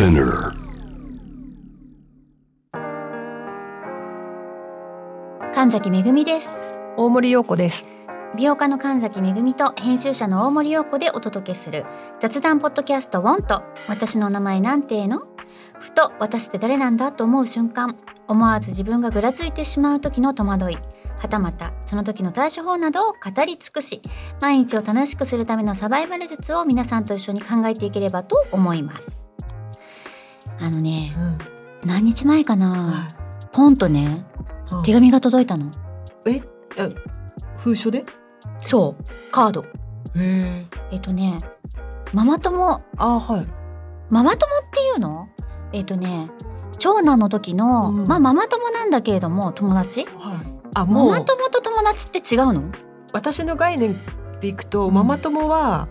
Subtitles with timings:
[0.00, 0.54] Spinner.
[5.52, 6.58] 神崎めぐみです。
[6.96, 7.86] 大森洋子です。
[8.34, 11.84] 美容家の神崎めぐみと編集者の大森洋子でお届けする
[12.18, 15.26] 雑談ポッドキャストウォンと私の名前なんての？
[15.78, 17.98] ふと私って誰なんだと思う瞬間。
[18.26, 20.78] 思わず自分がぐらついてしまう時の戸惑い。
[21.18, 24.00] はたまたその時の対処法などを語り尽くし
[24.40, 29.28] 毎日を楽しくするためのサバイバル術を皆さんと一緒に考えていければと思います
[30.60, 31.38] あのねうん。
[31.88, 34.26] 何日前かなはポンとね
[34.82, 35.72] い手紙が届いたの。
[36.26, 36.42] え、
[36.78, 36.88] あ
[37.58, 38.04] 封書で？
[38.60, 39.04] そう。
[39.32, 39.62] カード。
[39.62, 39.66] へ
[40.16, 40.66] え。
[40.92, 41.40] えっとね
[42.12, 42.82] ママ友。
[42.96, 43.46] あはい。
[44.10, 45.28] ママ友っていうの？
[45.72, 46.30] えっとね
[46.78, 48.06] 長男の時の、うん。
[48.06, 50.04] まあママ友なんだけれども友達。
[50.04, 50.10] はい。
[50.74, 51.10] あマもう。
[51.10, 52.70] マ友と友達って違うの？
[53.12, 53.98] 私の概念
[54.40, 55.88] でいくと、うんママ友は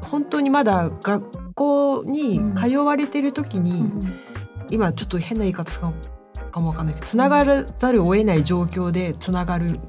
[0.00, 0.90] 本当にまだ
[1.52, 3.92] 学校に通われてる時に、
[4.70, 5.92] 今ちょっと変な言い方か
[6.50, 9.80] かもわかんないけどつながらざるを得ない状況でつながる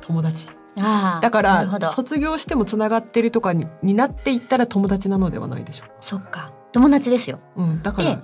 [0.00, 0.48] 友達。
[0.78, 6.52] ああだから卒業してもつながってるとかにになっていったら友達なのではないでしょそっか。
[6.72, 7.40] 友達ですよ。
[7.56, 8.22] う、うん、だからで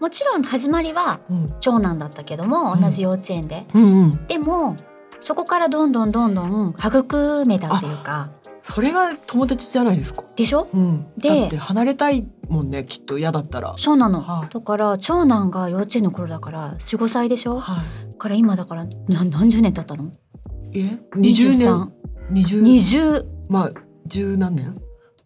[0.00, 1.54] もちろん始まりはうん。
[1.60, 2.80] 長男だったけどもうん。
[2.80, 4.26] 同じ幼稚園で、うんうんうん。
[4.26, 4.76] でも
[5.20, 8.30] そこからどんどんどんどん育めたっていうか
[8.74, 10.22] それが友達じゃないですか。
[10.36, 10.68] でしょ？
[10.74, 13.74] うん、でだって離れたいもんねきっと嫌だったら。
[13.78, 14.52] そうなの、はい。
[14.52, 17.60] だから長男が幼稚園の頃だから45歳でしょ？
[17.60, 17.82] は
[18.18, 20.12] から今だからな何十年経ったの？
[20.72, 21.92] い、え20年
[22.30, 23.72] ？20 20まあ
[24.06, 24.76] 十何年？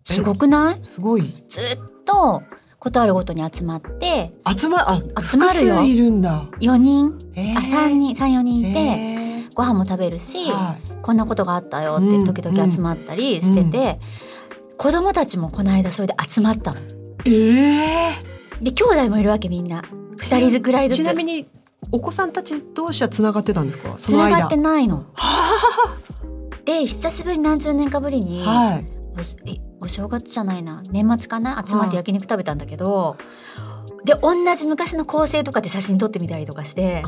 [0.08, 0.14] え？
[0.14, 0.84] すごくない？
[0.84, 1.22] すごい。
[1.48, 1.62] ずっ
[2.04, 2.42] と
[2.78, 5.74] ことあるごとに集まって集まあ集まるよ。
[5.76, 6.48] 複数いるんだ。
[6.60, 9.54] 4人、えあ3人34人いて、えー。
[9.54, 13.98] ご飯も食べるし、はいこんなことがあったよって時々集まったりしてて、
[14.78, 16.80] 子供たちもこの間それで集まったの。
[17.26, 18.10] え
[18.60, 19.82] で兄弟もいるわけみんな。
[20.16, 20.98] 2人ずくらいーずつ。
[20.98, 21.46] ちなみに
[21.90, 23.94] お子さんたち同士はつながってたんですか？
[23.96, 25.06] つながってないの。
[25.14, 25.98] は
[26.64, 28.86] で久しぶりに何十年かぶりに、あはい。
[29.80, 30.82] おお正月じゃないな。
[30.90, 31.62] 年末かな？
[31.66, 33.16] 集まって焼肉食べたんだけど、
[34.04, 37.02] で同じ昔の構成とかで写真撮ってみたりとかして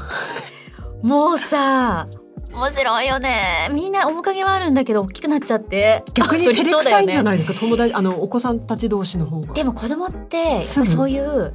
[1.02, 2.08] もうさ
[2.54, 3.68] 面白いよね。
[3.72, 6.04] みんな面影はあるんだけど大きくなっちゃって。
[6.14, 9.52] 逆にそ照れくさいんじゃないですか友達あのお子さんたち同士の方が。
[9.54, 11.54] でも子供ってそういう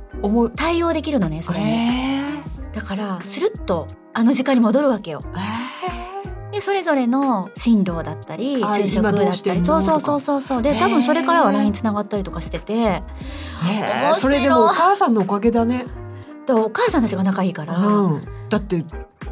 [0.55, 2.21] 対応できるのねそれに、え。
[2.73, 5.23] だからスルッとあの時間に戻るわけよ。
[5.33, 5.39] ー
[5.95, 6.51] え。
[6.51, 9.61] でそれぞれの進路だったりあ就職だったり。
[9.61, 10.61] そうそうそうそうそう。
[10.61, 13.03] で多分それからは LINE つながったりとかしてて。
[14.15, 15.85] それでもお母さんのおかげだね。
[16.45, 18.83] でお母さんたちが仲いいから、うん、だって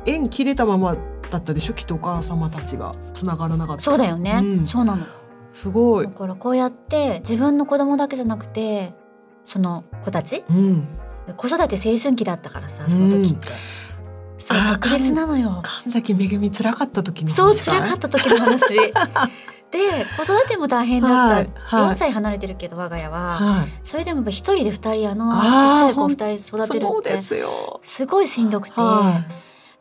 [0.06, 0.96] 縁切れたまま
[1.30, 1.74] だったでしょ？
[1.74, 3.84] きっとお母様たちが繋がらなかった。
[3.84, 4.68] そうだよね、うん。
[4.68, 5.06] そうなの。
[5.54, 6.06] すごい。
[6.06, 8.94] だ、からこうやって自分の子供だけじゃなくて
[9.46, 10.44] その子たち？
[10.50, 10.88] うん、
[11.36, 13.48] 子育て青春期だったからさその時って、
[14.38, 15.62] そうあー特別なのよ。
[15.64, 18.78] 神崎めぐみ辛かった時のそう話辛かった時の話。
[19.70, 19.80] で
[20.16, 21.50] 子育ても大変だった、はい。
[21.56, 21.96] はい。
[21.96, 23.68] 4歳離れてるけど我が家は、はい。
[23.84, 27.22] それでも一人で二人あのちっちゃい子二人育てるって。
[27.84, 29.26] すごいしんどくて、は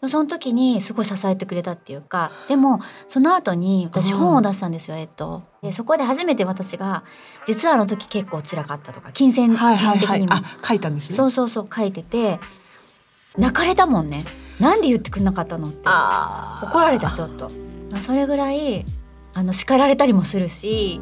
[0.09, 5.43] その時にすごい支えてくれたっていうかでもその後に私うん本を出したんですよ、えっと。
[5.63, 7.03] でそこで初めて私が
[7.47, 9.99] 実はあの時結構辛かったとか金銭いはいはい。
[9.99, 11.17] 的にも、はいあ書いたんですね。
[11.17, 12.39] そうそうそう書いてて
[13.39, 14.25] 泣かれたもんね。
[14.61, 15.89] なんで言ってくんなかったのって。
[16.63, 17.51] 怒られたちょっと。
[17.91, 18.85] まあそれぐらい
[19.35, 21.01] あの叱られたりもするし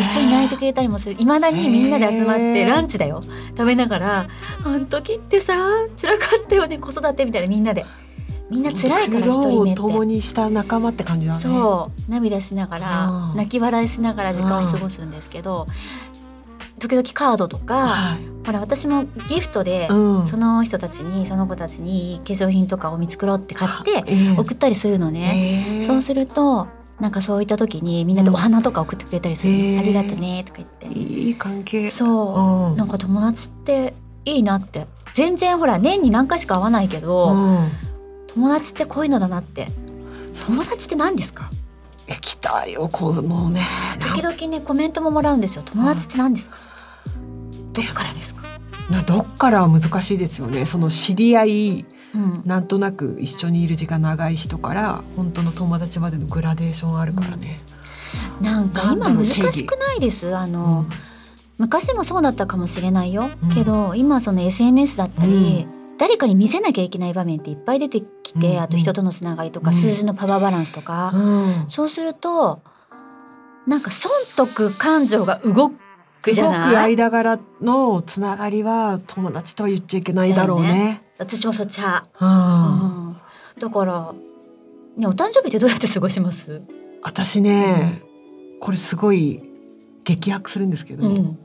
[0.00, 1.16] 一緒に泣いてくれたりもする。
[1.18, 3.22] いまだにみんなで集まってランチだよ。
[3.50, 4.28] 食べながら
[4.64, 5.54] 「あの時ってさ
[6.00, 7.84] 辛かったよね子育て」みたいなみんなで
[8.50, 9.80] みんな辛いから一人目って。
[9.80, 11.40] 共にした仲間って感じだね。
[11.40, 12.10] そう。
[12.10, 15.66] 涙しながらうん泣き笑いしながら時間を過ごすんですけど
[16.80, 18.46] 時々カードとかはい。
[18.46, 20.26] ほら私もギフトでうん。
[20.26, 24.36] その人たちにその子たちに化粧品とかを見繕って買ってええ。
[24.36, 25.62] 送ったりするのね。
[25.78, 25.86] ええ。
[25.86, 26.66] そうすると
[26.98, 30.98] なんかそういった時にみんなでお花とか送ってくれたりするの、うんありがとねとか言って。
[30.98, 31.90] いい関係。
[31.90, 32.76] そう、うん。
[32.76, 33.94] なんか友達って
[34.24, 34.86] いいなって。
[35.14, 37.70] 全然ほら年に何回しか会わないけど、うん
[38.34, 39.68] 友達ってこういうのだなって。
[40.46, 41.50] 友達って何ですか？
[42.20, 43.66] 来たよこのね。
[44.00, 45.62] 時々ねコメントももらうんですよ。
[45.64, 46.56] 友達って何ですか？
[47.72, 48.42] どっからですか？
[48.90, 50.66] などっからは難しいですよね。
[50.66, 52.42] その知り合いうん。
[52.44, 57.60] なんとなく一緒にいる時間長い人から本当の友達までのグラデーションあるからね、
[58.40, 60.34] なんか今難なんだろう定義しくないです？
[60.34, 60.90] あうの、ん。
[61.58, 63.50] 昔もそうだったかもしれないよ、うん。
[63.50, 69.76] けど今その SNS だったり、う誰かに見せなきゃいけない場面っていっぱい出てきて、うんあと人とのつながりとか、うん。
[69.76, 71.64] 数字のパワーバランスとか、うん。
[71.68, 72.62] そうすると
[73.66, 75.72] なんか損得感情が動
[76.22, 76.96] クじゃない？
[76.96, 81.02] 間柄のつながりは友達とは言っちゃいけないだろうね。
[81.18, 83.08] 私もそっち派、うん。
[83.08, 83.16] うん。
[83.58, 84.14] だから
[84.96, 86.62] ねお誕生日ってどうやって過ごします？
[87.02, 88.02] 私ね、
[88.60, 89.42] これすごい
[90.04, 91.38] 激白するんですけど、うん。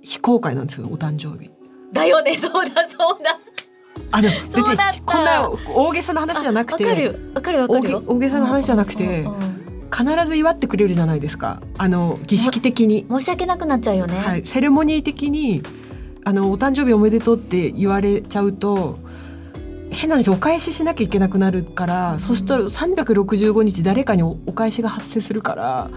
[0.00, 1.50] 非公開なんですよお誕生日。
[1.92, 2.38] だよね。
[2.38, 3.38] そうだそうだ
[4.10, 7.32] あの別にこんな大げさな話じゃなくてあわかる。
[7.34, 8.02] わかるわか大げるよ。
[8.06, 9.26] 大げさな話じゃなくて
[9.94, 11.62] 必ず祝ってくれるじゃないですか。
[11.78, 15.62] あの儀式的に、申し訳なくなっちゃうよね、はい、セレモニー的に
[16.24, 18.98] あのお誕生日おめでとうって言われちゃうと
[19.90, 22.20] 変な話お返ししなきゃいけなくなるから、うん。
[22.20, 25.90] そうすると365日誰かにおお返しが発生するから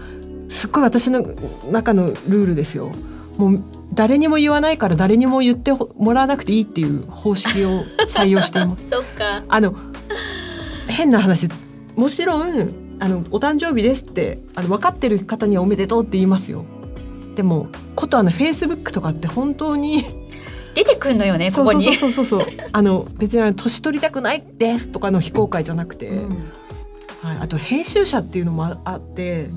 [0.48, 1.22] すっごい私の
[1.70, 2.92] 中のルールですよ。
[3.36, 3.62] もう
[3.96, 8.88] 誰にも言わないから誰にも言ってもらわなくていいっていう方式を採用しています。
[8.92, 9.42] そっか。
[9.48, 9.74] あの
[10.86, 11.48] 変な話
[11.96, 12.68] もちろん
[13.00, 16.64] あのお誕生日ですってあの分かってる方にはおめでとうって言いますよ。
[17.34, 20.04] でもことあのフェイスブックとかって本当に
[20.74, 21.82] 出てくんのよねここに。
[21.82, 26.52] そうそうそうそうあの別に年取りたくないですとかの非公開じゃなくて、うん。
[27.22, 29.48] はい、あと編集者っていうのもああって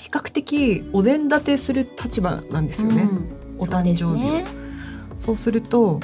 [0.00, 4.44] 比較的お膳立てする立場なんですよね、うんお誕生日そうですね。
[5.18, 6.00] そうすると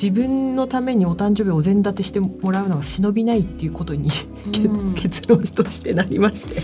[0.00, 4.10] 自分のためにお誕生日をお膳立てしてもらうのが忍びないっていうことに、
[4.52, 4.94] けうん。
[4.94, 6.62] 結論としてなりまして。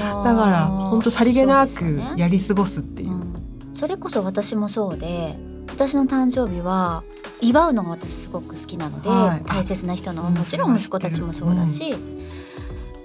[0.00, 3.12] あのーだから本当さりげなくやり過ごすっていう。
[3.12, 3.34] うん。
[3.74, 5.36] それこそ私もそうで
[5.68, 7.04] 私の誕生日は
[7.40, 9.44] 祝うのが私すごく好きなので、はい。
[9.46, 11.94] 大切な人のうんもちろん息子たちもそうだし、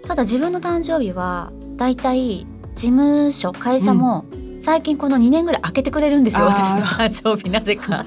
[0.07, 4.25] ただ自分の誕生日はだいたい事務所会社も
[4.63, 8.05] 最近この2年ぐらい開けてくれるんですよ、私の誕生日なぜか。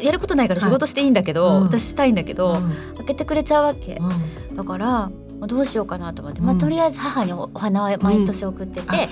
[0.00, 1.62] やることないから仕事していいんだけど、はいうん。
[1.64, 2.72] 私したいんだけど、うん。
[2.96, 4.56] 開けてくれちゃうわけ、うん。
[4.56, 5.10] だから
[5.46, 8.94] どうしようかなと思って、まあ、うんとりあえず母におお花を毎年送ってて、うん。
[8.94, 9.08] あ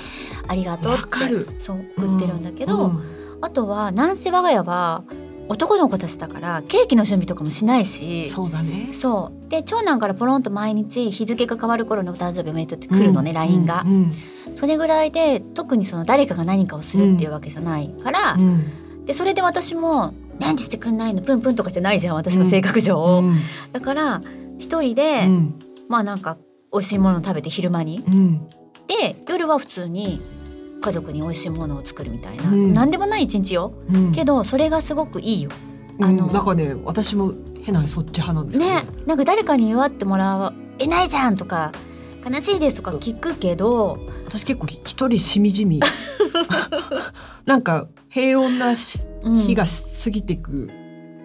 [0.49, 1.47] ありがとうってわかる。
[1.59, 3.03] そう送ってるんだけど、うん。
[3.43, 5.05] あとはなんせ我が家は
[5.53, 8.31] 男の子たちだからケーキの準備とかもしないし。
[8.31, 8.89] そうだね。
[8.93, 9.49] そう。
[9.49, 14.13] で長男からポロンと毎日日付が変わる頃のお誕生日おめでとうって来るのね、うん LINE が、うん
[14.57, 19.05] それぐらいで特にその誰かが何かをするっていうわけじゃないから、うん。
[19.07, 21.23] でそれで私も「何でしてくんないの？
[21.23, 23.41] プンプン」とかじゃないじゃん私の性格上、うん。
[23.73, 24.21] だから
[24.59, 25.55] 一人で、うん。
[25.89, 26.37] まあなんか
[26.73, 28.05] 美味しいものを食べて昼間に。
[28.07, 28.47] うん。
[28.87, 30.21] で夜は普通に
[30.83, 32.73] 家族に美味しいものを作るみたいな、うん。
[32.73, 33.73] 何でもない一日よ。
[33.93, 34.13] うん。
[34.13, 35.51] けどそれがすごくいいよ。
[35.99, 36.05] うん。
[36.05, 36.27] あの。
[36.27, 37.33] なんかね私も
[37.63, 38.87] 変なそっち派なんですよね。
[39.07, 41.73] なんか誰かに祝ってもらえないじゃんとか
[42.29, 43.99] 悲しいですとか聞くけど。
[44.27, 45.81] 私結構一人しみじみ。
[47.47, 49.65] なんか平穏な日が
[50.05, 50.71] 過ぎていく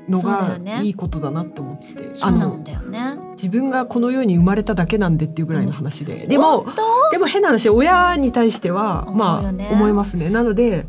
[0.08, 1.88] のがいいことだなって思って、
[2.22, 3.18] あのだよね。
[3.34, 7.10] 自分がこの世に生まれただけなんでっていうぐらいの話で、でも本当？
[7.12, 10.30] でも変な話親に対してはまあ思いますね。
[10.30, 10.88] なので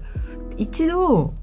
[0.56, 1.35] 一度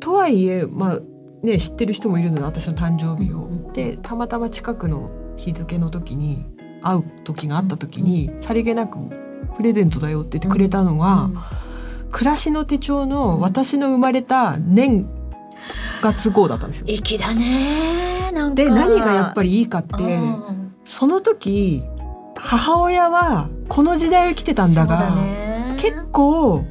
[0.00, 1.00] とはいえまあ
[1.42, 6.44] ね知ってる人もいるので私の誕生日を、うんうんでたまたま近くの日付の時に
[6.82, 8.98] 会う時があった時に、さりげなく
[9.56, 11.38] プレゼントだよって言ってくれたのが、うん
[12.14, 15.08] 暮らしの手帳うんの私の生まれた年
[16.02, 16.86] 月号だったんですよ。
[16.88, 21.82] 粋だねなんかで何がやっぱりいいかってうんその時
[22.36, 25.14] 母親はこの時代を生きてたんだが
[25.78, 26.64] 結構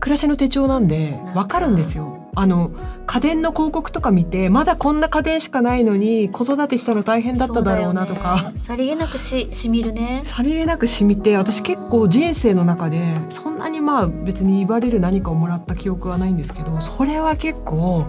[0.00, 2.17] 暮らしの手帳なんでなんかわかるんですよ。
[2.34, 2.70] あの
[3.06, 8.42] 家電の広告とか見てまだこんな家電しかないのに子育てしたの大変だっただろうなとか。
[8.44, 8.60] よね。
[8.60, 10.22] さりげなくししみるね。
[10.24, 18.06] さりげなく染みて私結構人生の中でそんなにまあ別に言われる何かをもらった記憶はないんですけどそれは結構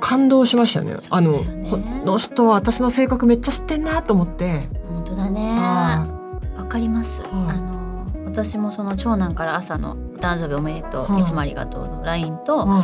[0.00, 0.96] 感動しましたね。
[1.10, 4.68] あのこの人は私の性格めっちゃ知ってんなと思って。
[4.88, 5.54] 本当だね。
[5.58, 6.06] あ
[6.56, 7.30] わかります、はい。
[7.30, 7.71] あの
[8.32, 11.22] 私もその長男から朝の「お誕生日おめでとう、はい。
[11.22, 12.82] い、つもありがとう」の LINE と、うん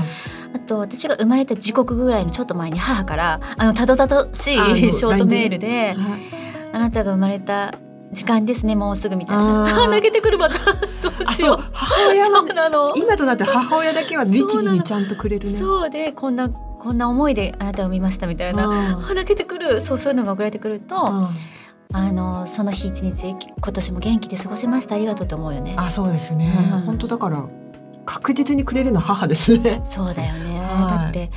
[0.55, 4.57] あと私が生まれた時刻ぐらいのちょっと前に母からあのたどたどしい
[4.91, 5.97] ショートメールではい
[6.73, 7.75] 「あなたが生まれた
[8.13, 9.65] 時間ですねもうすぐ」みたいな。
[9.65, 9.85] あー。
[9.85, 12.95] あ泣けてくるまたどうしよう母親はそうなの。
[12.97, 15.59] 今となって母親だけは律儀にちゃんとくれるね。
[15.59, 18.67] そうでこんなこんな思いであなたを見ましたみたいな。
[18.67, 19.81] うんあ泣けてくる。
[19.83, 21.29] そうそういうのが送られてくると、うん
[21.93, 24.95] あのその日一日今年も元気で過ごせました？
[24.95, 25.75] ありがとうと思うよね。
[25.79, 26.81] あそうですね、うん。
[26.83, 27.47] 本当だから
[28.05, 29.83] 確実にくれるのは母ですね。
[29.87, 31.05] そうだよね、はい。
[31.05, 31.31] だって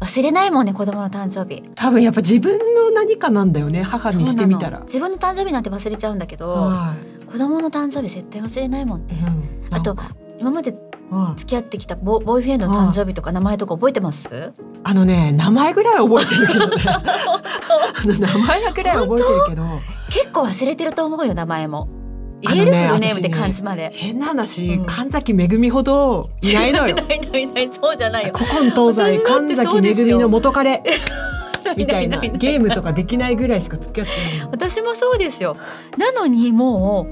[0.00, 1.62] 忘れないもんね子供の誕生日。
[1.74, 4.80] 多分やっぱ自分の何かなんだよね母にしてみたら。
[4.80, 7.26] 自分の誕生日なんて忘れちゃうんだけど、はい。
[7.26, 9.18] 子供の誕生日絶対忘れないもんね。
[9.70, 9.74] うん。
[9.74, 9.94] あと
[10.40, 10.87] 今までうん
[11.36, 14.52] 付き合ってきたボボーイフレンドの誕生日とか名前とか覚えてます？
[14.84, 16.76] あのね名前ぐらいは覚えてるけどね。
[16.86, 17.02] あ
[18.06, 19.64] の名前ぐらいは覚えてるけど。
[20.10, 21.88] 結構忘れてると思うよ名前も。
[22.40, 23.90] 言える、フルネームで私ね漢字まで。
[23.94, 24.86] 変な話、うん。
[24.86, 28.34] 神崎めぐみほどいないのよないないないそうじゃないよ。
[28.34, 30.82] 古今東西神崎めぐみの元彼。
[31.76, 32.18] みたいな。
[32.22, 34.44] ゲームとかできないぐらいしか付き合ってない。
[34.44, 35.56] の私もそうですよ。
[35.96, 37.06] なのにも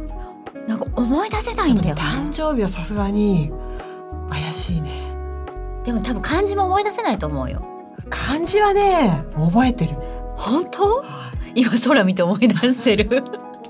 [0.66, 2.00] うなんか思い出せないんだよ、ね。
[2.00, 3.50] 誕生日はさすがに
[4.30, 5.12] 怪しいね
[5.84, 7.64] でも多分漢字も思い出せないと思うよ。
[8.10, 9.96] 漢字はね覚えてる
[10.36, 11.04] 本当？
[11.54, 13.22] 今空見て思い出してる。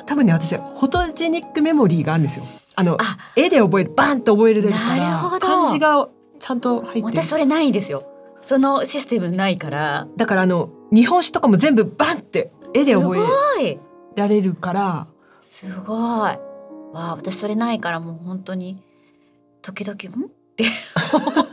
[0.06, 2.44] 多分ね私フォトジェニックメモリーがあるんですよ
[2.76, 6.08] あのあ絵で覚えるバンと覚えられるから漢字が
[6.38, 8.04] ちゃんと入ってる私それないんですよ。
[8.40, 10.06] そのシステムないから。
[10.16, 13.16] だからあの日本史とかも全部バンって絵です覚ご
[13.60, 13.78] えい。
[14.14, 15.06] られるから
[15.42, 15.98] すごい。
[15.98, 16.38] わ
[16.94, 18.82] あ私それないからもう本当に
[19.62, 20.30] 時々ん？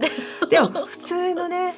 [0.50, 1.74] でも普通のね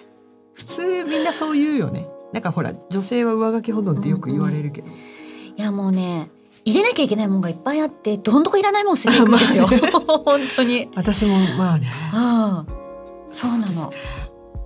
[0.55, 2.09] 普通みんなそう言うよね。
[2.33, 4.93] なんかほら女性は上書き保存ってよく言われるけど、い
[5.57, 6.31] やもうね
[6.65, 9.67] 入れなきゃいけないもんがいっぱいあってどんどこいらないもん捨てていくんですよ。
[9.69, 9.91] まあね。
[10.25, 10.89] 本当に。
[10.95, 11.93] 私もまあね。
[12.15, 12.67] うん。
[13.31, 13.93] そうなの。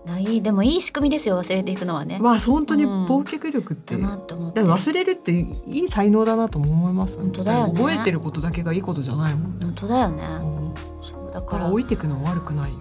[0.04, 2.18] ないでもいい仕組みですよ忘れていくのはね。
[2.20, 3.06] まあ本当にうん。
[3.06, 4.60] 忘却力って、だなと思って。
[4.60, 7.74] 忘れるっていい才能だなとも思います本当だよね。
[7.74, 10.22] 覚えてることだけがいいことじゃないもん、本当だよね。
[10.42, 10.95] うん
[11.36, 12.78] だだかからら置いていくのは悪くないよ。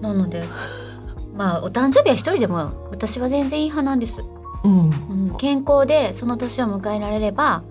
[0.00, 0.44] なので
[1.36, 4.22] まあお誕生日は一人でも私は全然いい派なんです。
[4.64, 4.90] うん。
[4.90, 7.62] うん、健康でその年を迎えられれば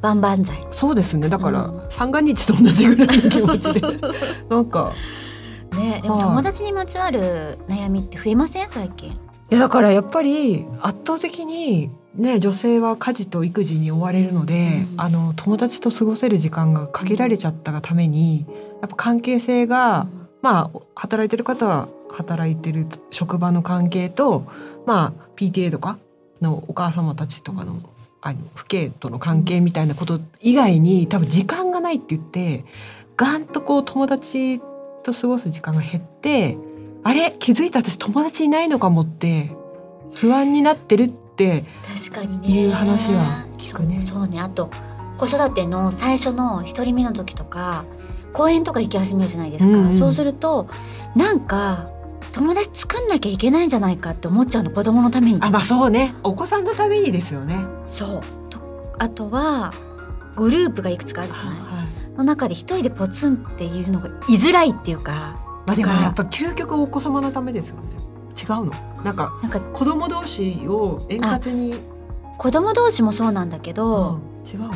[0.00, 0.66] 万々歳。
[0.72, 1.28] そうですね。
[1.28, 1.82] だから、うん。
[1.90, 3.80] 三が日と同じぐらいの気持ちで。
[4.48, 4.92] なんか。
[5.72, 6.24] ねでもはい。
[6.24, 8.68] 友達にまつわる悩みって増えません？
[8.68, 9.10] 最近。
[9.10, 9.14] い
[9.50, 15.00] やだからやっぱり圧倒的にね女性は家事と育児に追われるので、うん。
[15.00, 18.46] あの友達と過ごせる時間が限られちゃったがために
[18.80, 20.08] やっぱ関係性が、
[20.42, 24.46] まあ働いてる方は働いてる職場の関係と
[24.86, 25.98] まあ PTA とか
[26.40, 27.78] のお母様たちとかの
[28.20, 32.64] あの父兄との関係みたいなこと以外に多分時間がないって言って
[33.16, 34.60] ガンとこう友達
[35.02, 36.56] と過ごす時間が減って
[37.02, 37.34] あれ？
[37.38, 37.80] 気づいた？
[37.80, 39.50] 私友達いないのかもって
[40.14, 42.48] 不安になってるって確かにね。
[42.48, 44.70] いう話は聞くねそうそうねあと
[45.16, 47.84] 子育ての最初の一人目の時とか
[48.32, 49.78] 公園とか行き始めるじゃないですか。
[49.78, 50.68] うんうんそうすると
[51.14, 51.88] なんか
[52.32, 55.38] 友達作んなきゃいけないんじゃないかって思っちゃうの子供のために。
[55.42, 57.64] あまあそうねお子さんのためにですよね。
[57.86, 58.58] そうと
[58.98, 59.72] あとは
[60.36, 61.54] グループがいくつかあるじゃない。
[62.16, 65.36] の中で一人でポツンっているのが居づらいっていうか
[65.66, 68.01] まあでもやっぱ究極お子様のためですよね。
[68.40, 68.72] 違うの？
[69.04, 71.74] なんかなんか子供同士を円滑に、
[72.38, 74.68] 子供同士もそうなんだけうど、ん違うの？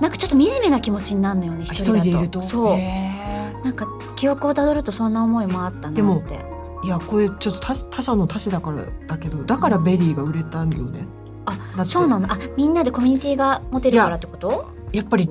[0.00, 2.04] なんかちょっと惨めな気持ちになるのよね一一人だと。
[2.04, 2.42] 人でいると。
[2.42, 2.76] そう。
[2.76, 3.86] へなんか
[4.16, 5.96] 記憶をたどるとそんな思いもあったなって。
[5.96, 11.06] でもーいやこれちょっと他他者の他者だからだけどだからベリーが売れたんよね。
[11.44, 11.92] あだって。
[11.92, 12.32] そうなの？
[12.32, 14.70] あみんなでコミュニティが持てるからってこと？
[14.92, 15.28] やっぱり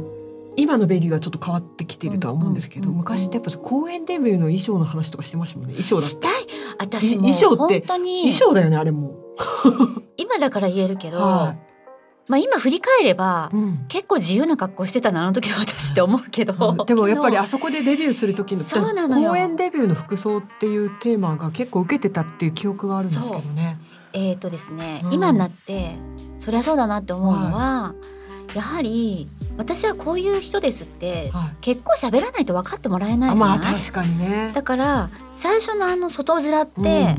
[0.60, 5.74] 今のベリーはちょっと変わってきてるとは思うんですけど、うんうんうん昔ってやっぱ公演デビューの衣装の話とかしてましたもんね。
[5.74, 6.32] 衣装だしたい。
[6.80, 8.32] 私も衣装って本当に。
[8.32, 9.16] 衣装だよねあれも。
[10.18, 11.56] 今だから言えるけど、は
[12.28, 13.86] まあ今振り返ればいうん。
[13.88, 19.32] 結構自由な格好してたなあの時の私って思うけど、 でもやっぱりあそこでデビューする時のそうなのよ。
[19.32, 23.78] 公演デビューの服装っていうテーマが結構受けてたっていう記憶があるんですけどね。
[24.14, 25.14] えーとですね、うん。
[25.14, 25.96] 今になって
[26.40, 27.94] そりゃそうだなって思うのは、
[28.54, 29.28] やはり
[29.60, 31.56] 私はこういう人ですってはい。
[31.60, 34.52] 結構喋らないと分かってもらえないじゃない、あまあ確かにね。
[34.56, 37.16] だから最初のあの外面って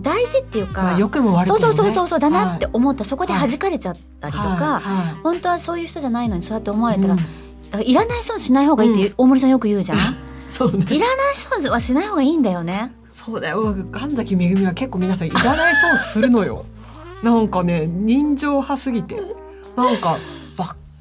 [0.00, 1.60] 大事っていうか、まあ良くも悪くもね。
[1.60, 4.60] そうそうそうそうだなってはい思った、そこで弾かれちゃったりとか、はい。
[4.60, 5.14] はい。
[5.24, 7.18] 本当はそういう人じゃないのにそうやって思われたら、うん。
[7.18, 9.98] だからいらない損しない方がいいって大森さんよく言うじゃん、
[10.56, 10.86] そうね。
[10.88, 12.92] いらない損はしない方がいいんだよね。
[13.10, 13.74] そうだよ。
[13.90, 16.64] 神崎めぐみは結構皆さんいらないそうするのよ。
[17.24, 19.16] なんかね人情派すぎて、
[19.76, 20.16] なんか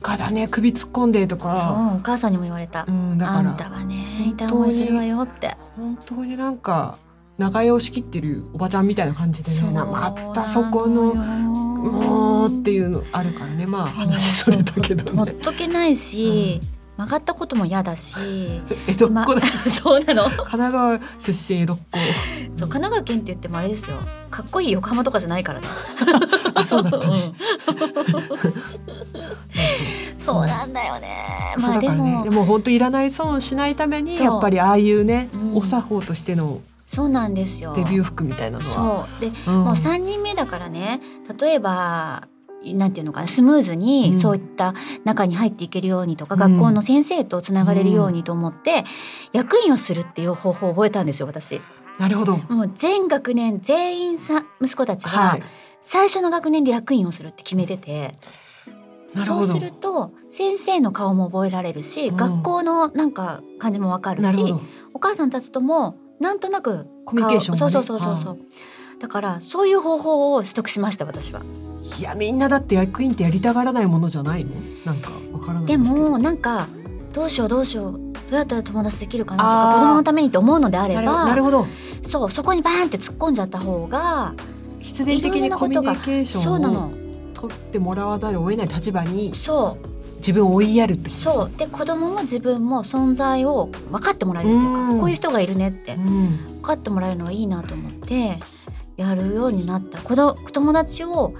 [0.05, 1.95] かだね首突っ込んでとそうか。
[1.97, 5.57] お母さんにも言われた、うんだかあんたらはね本当にいた思いするわよって。
[5.75, 6.99] 本当になんか
[7.39, 9.57] 長屋を仕切ってるおばちゃんみたいな感じでね。
[9.57, 13.65] そうまたそこのもうっていうのあるからね。
[13.65, 15.17] まあ話それたけどね。
[15.17, 16.61] ほっとけないし、
[16.97, 18.15] 曲がったことも嫌だし。
[18.87, 20.23] 江戸っ子だ、 そうなの。
[20.29, 21.83] そう神奈川出身江戸っ子。
[21.91, 23.97] 神奈川県って言ってもあれですよ。
[24.31, 25.67] かっこいい横浜とかじゃないからね。
[26.55, 27.33] あそうだったね、
[30.25, 31.53] そうなんだよね。
[31.55, 35.55] そうだまあでも、からねでも本当いらない損しないためにやっぱりああいうね、うん。
[35.57, 37.73] お作法としてのそうなんですよ。
[37.75, 39.21] デビュー服みたいなのは、そう。
[39.21, 39.63] でうん。
[39.63, 41.01] もう3人目だからね
[41.39, 42.27] 例えば
[42.63, 44.19] なんていうのかなスムーズうにん。
[44.19, 48.85] そういった中に入っていけるようにとか、うん学校の先生とつながれるようにと思って、
[49.33, 51.61] 役員をするっていう方法を覚えたんですよ私。
[51.99, 52.37] なるほど。
[52.49, 55.43] もう全学年全員さ息子たちがはい。
[55.81, 58.11] 最初の学年で役員をするって決めてて、
[59.23, 64.55] そうすると先生の顔も覚えられるし、うん、学校のなんか感じもわかるし
[64.93, 68.39] お母さんたちともなんとなくコミュニケーション、ね、そうそうそうそうそう。
[68.99, 71.41] だからそういう方法を取得しました私は。
[71.99, 74.51] いやみんなだって役員ってやりたがらないものじゃないの？
[74.85, 76.67] なんかわからないでもなんか
[77.13, 77.99] どうしようどうしようど
[78.31, 81.67] うやったら友達できるかなとか子供のためにと思うのであればなるほど
[82.01, 84.33] そうそこにバーンって突っ込んじゃった方が
[84.79, 87.04] 必然的にコミュニケーションを
[87.35, 89.95] 取ってもらわざるを得ない立場にそう。
[90.17, 91.57] 自分を追いやるってそう。
[91.57, 98.39] で子供も自分も存在を分かってもらえるっていうか、うこういう人がいるねって分かってもらえるのはいいなと思って
[98.97, 99.99] やるようになった。
[99.99, 101.33] 子ど友達を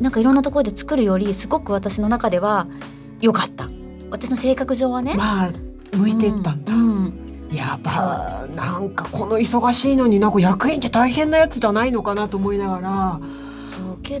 [0.00, 2.66] なんかいろんなところで作るよりすごく私の中では
[3.20, 3.68] 良かった。
[4.10, 5.14] 私の性格上はね。
[5.14, 5.52] まあ
[5.96, 7.04] 向いてったんだ、うん。
[7.50, 7.54] うん。
[7.54, 8.46] やば。
[8.56, 13.20] なんかこの忙しいのになんか役員って大変なやつじゃないのかなと思いながら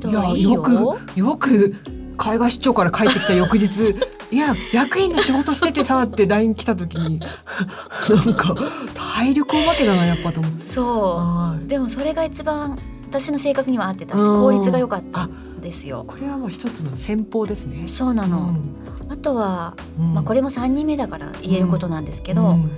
[0.00, 0.62] どいよ。
[0.62, 1.74] くよく
[2.16, 3.68] 海外出張から帰ってきた翌日。
[4.30, 7.20] いや役員の仕事しててさって LINE 来た時に。
[8.08, 8.54] なんか
[8.94, 10.64] 体力お化けだなやっぱと思って。
[10.64, 11.22] そ
[11.62, 11.66] う。
[11.66, 16.04] でもそれが一番私の性格には合ってたし効率が良かったんですよ。
[16.06, 17.84] これはもう一つの戦法ですね。
[17.86, 22.70] そうなの、うん、あとは、うん、まあこれも3人目だから言えることなんですけど、うん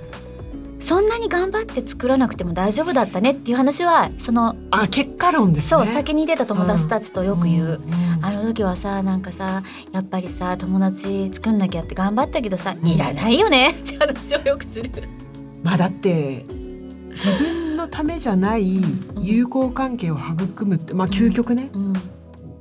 [0.79, 14.91] そんなに頑張って作らなくても大丈夫だったねっていう話はそのあ結果論です、ね、そう先に出た友達たちとよく言う、うんうん、あの時はさなんかさやっぱりさ友達作んなきゃって頑張ったけどさ、うん、いらないよねって話をよくする。
[15.63, 16.45] まあだって
[17.15, 18.81] 自分のためじゃない
[19.15, 21.71] 友好関係を育むってまあ究極ね、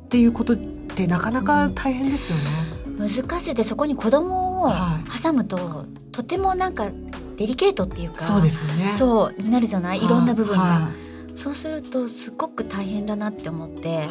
[0.05, 2.45] っていうことってなかなか大変ですよね。
[2.97, 3.55] 難しい。
[3.55, 4.73] でそこに子供を
[5.23, 6.89] 挟むと、はい、とてもなんか
[7.37, 8.93] デリケートっていうかそうですね。
[8.97, 10.05] そうになるじゃない？
[10.05, 10.09] い。
[10.09, 10.89] ろんな部分が、
[11.35, 14.09] そうするとすごく大変だなって思って、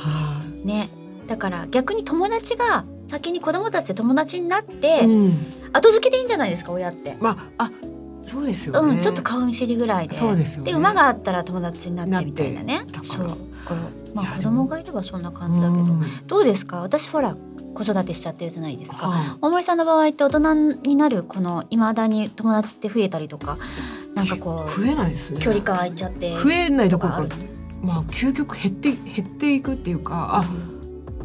[0.64, 0.90] ね。
[1.28, 5.38] だから逆に友達が先に子供たちで友達になって、うん、
[5.72, 7.16] 後付けでいいんじゃないですか親って。
[7.20, 7.72] まああ
[8.26, 10.16] そうですよ、ね、うん、ちょっと顔見知りぐらいで。
[10.16, 12.86] そうですよ、ね、で馬があったら友達になってみたいなね。
[13.04, 13.38] そう。
[14.14, 15.86] まあ子供がいればそんな感じだけど、
[16.28, 16.82] どうですか？
[16.82, 17.38] 私ほら
[17.74, 23.58] 子育てしちゃってるじゃないですか、はい、大森さんの場合って大人になるこのいまだに友達って増えたりとか
[24.16, 25.40] なんかこう増えないですね。
[25.40, 27.14] 距離感空いちゃって増えないどころ。
[27.14, 27.26] か。
[27.82, 30.44] まあ究極減って減っていくっていうか、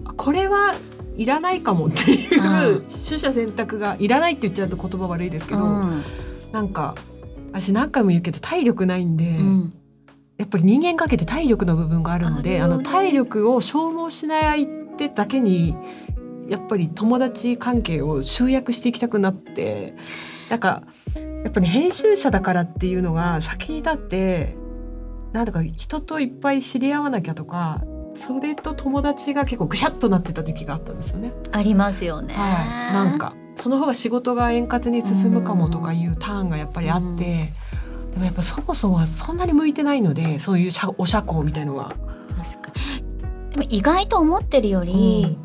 [0.07, 0.75] あこれは
[1.17, 6.03] いらないかもっていう、取捨選択がいらないって言っちゃうと言葉悪いですけど、うん、
[6.53, 6.95] なんか
[7.53, 9.73] 私何回も言うけど体力ないんで、うん、
[10.39, 15.77] やっぱり人間関係って体力の部分があるのであの体力を消耗しない相手だけに
[16.49, 19.95] やっぱり友達関係を集約していきたくなって
[20.49, 20.83] なんか
[21.45, 24.57] やっぱり編集者だからっていうのが先に立って
[25.33, 27.83] なんだか人といっぱい知り合わなきゃとか
[28.15, 31.33] それと友達が結構ぐしゃっとなってた時期があったんですよね。
[31.53, 32.35] ありますよね。
[32.35, 37.53] はい、なんかその方が仕事が円滑に進むかもとかいうターンがやっぱりあって、
[38.13, 41.95] でもやっぱそもそもはそんなに向いてないのでそういうお社交みたいのは。
[42.37, 42.73] 確か
[43.51, 45.39] でも意外と思ってるより、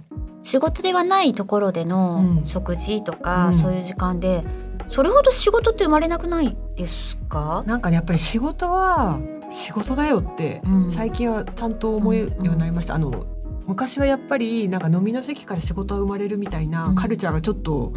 [0.43, 4.43] 仕事ではないところでの食事とか、うん、そういう時間で
[4.89, 7.63] それほど仕事って生まれなくないですか？
[7.65, 9.19] なんかねやっぱり仕事は
[9.51, 12.95] 仕事だよって、最近はちゃんと思うようになりました。
[12.95, 13.25] あの
[13.65, 17.93] 昔はやっぱりなんか飲みの席から仕事が生まれるみたいなカルチャーがちょっと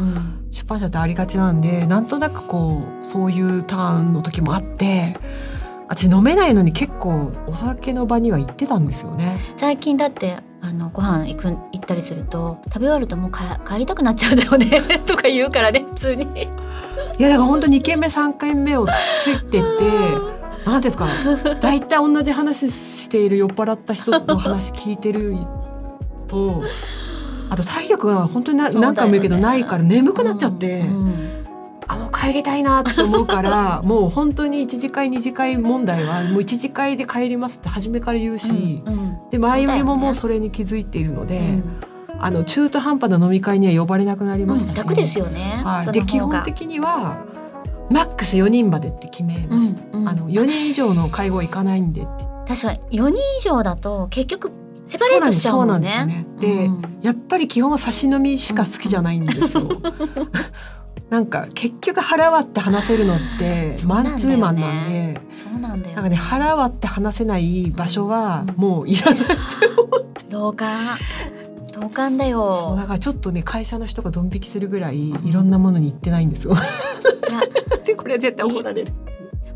[0.53, 5.17] 出版社ってありがちなんで、うん、なんとなくこうそういうターンの時もあって
[5.89, 9.39] 私飲めないのに結構お酒の場には行ってたんですよね。
[9.57, 10.37] 最近だって
[10.69, 16.25] あのご飯行く行ったりすると食べ終わるともう帰りたくなっちゃうんだよね とか言うからね普通に。
[16.25, 18.87] いやだから本当二軒目三軒目を
[19.23, 19.85] ついてって
[20.65, 21.09] 何ですか
[21.61, 25.37] 大体同じ話している酔っ払った人の話聞いてる
[26.27, 26.63] と
[27.49, 30.81] あと体力が本当に何回も言うけどないから眠くなっちゃって。
[30.81, 31.46] うんうん
[31.89, 41.63] あもう帰りたいなって思うから もう本当に一次会二次会問題はもう一次会で帰りますって初めから言うし、うんうん、で前よりももうそれに気づいているので。
[42.19, 45.61] あの中途半端な飲み会には呼ばれなくなりましたし、楽ですよね。
[45.63, 47.19] はい、で基本的には
[47.91, 49.83] マックス4人までって決めました。
[49.93, 52.25] うんうん、あの4人以上の会合行かないんでって。
[52.49, 54.53] 確かに4人以上だと結局
[54.87, 56.27] セパレートしちゃうもんね。
[56.41, 59.69] で、うん、やっぱり基本は差し飲みしか好きじゃないんですよ。
[61.11, 69.35] なんか結局腹割って話せるのってマンツーマンなんでそうなんだよ、なんかね腹割って話せない場所はもういらないって
[69.81, 70.25] 思って。
[70.29, 70.99] 同感。
[71.73, 72.75] 同感だよ。
[72.77, 76.57] だからちょっとね会社の人がドン引きするぐらいいろんなものに行ってないんですよ。
[77.85, 78.93] でこれ絶対怒られる。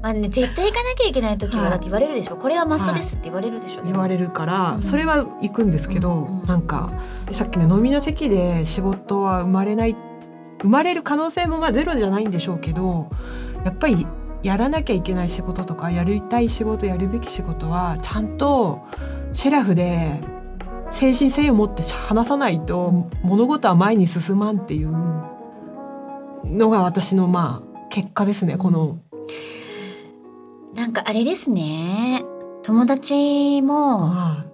[0.02, 1.70] まあね絶対行かなきゃいけない時ははい。
[1.72, 4.82] だって言われるでしょ、これはマストですって言われるでしょ、言われるから、うん。
[4.82, 6.92] それは行くんですけど、うんうんなんか
[7.32, 9.96] さっきの飲みの席で仕事は生まれない
[10.62, 13.11] 生まれる可能性もまあゼロじゃないんでしょうけど
[13.64, 14.07] やっぱり
[14.42, 18.81] やらなきゃいけない仕事とかやりたい仕事やるべき仕事はちゃんと
[19.33, 20.20] シェラフで
[20.90, 24.90] 精神性を持って話さないと物事は前に進まんっていう
[26.44, 28.99] のが私のまあ結果ですねこの。
[30.75, 32.25] なんかあれですね。
[32.62, 34.44] 友達もは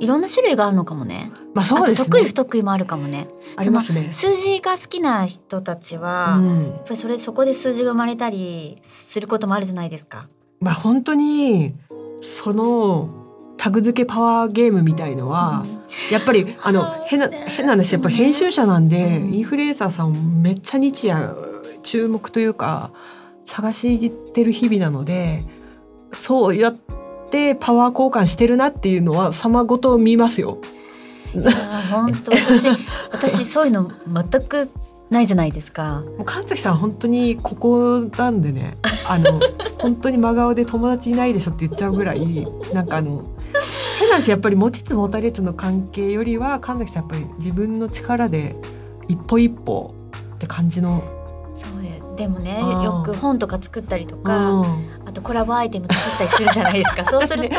[0.00, 2.04] いろんな種類があるのかもねまあそうですね。
[2.06, 4.08] 得意不得意もあるかもねありますね。
[4.12, 10.28] 数字が好きな人たちは、やっうんぱりそれそこで数字が生まれたりすることもあるじゃないですか。
[10.60, 11.74] まあ本当に
[12.20, 13.08] その
[13.56, 15.66] タグ付けパワーゲームみたいのは、
[16.12, 21.34] やっぱりあのはあ変な変な話やっぱ編集者なんで、うんインフルエンサーさんをめっちゃ日夜
[21.82, 22.92] 注目というか
[23.44, 25.42] 探してる日々なので
[26.12, 26.76] そうやっ
[27.30, 30.58] てパワー交換してるなっていうのは様ごと見ますよ。
[31.34, 32.68] いやー本当私
[33.12, 34.70] 私そういうの全く
[35.10, 36.02] ないじゃないですか。
[36.16, 39.40] もう神崎さん本当にここなんでねあの
[39.78, 43.24] 本当に真顔で友達いないでしょって言っちゃうぐらいなんかあの
[43.98, 48.56] 変な話やっぱり持ちつ持たれつの関係よりは神崎さんやっぱり自分の力で
[49.08, 49.94] 一歩一歩
[50.34, 51.02] って感じの。
[51.54, 54.78] そうででもねうんよく本とか作ったりとうか、んあ
[55.18, 57.04] とコラボアイテム作ったりするじゃないですか。
[57.10, 57.56] そうすると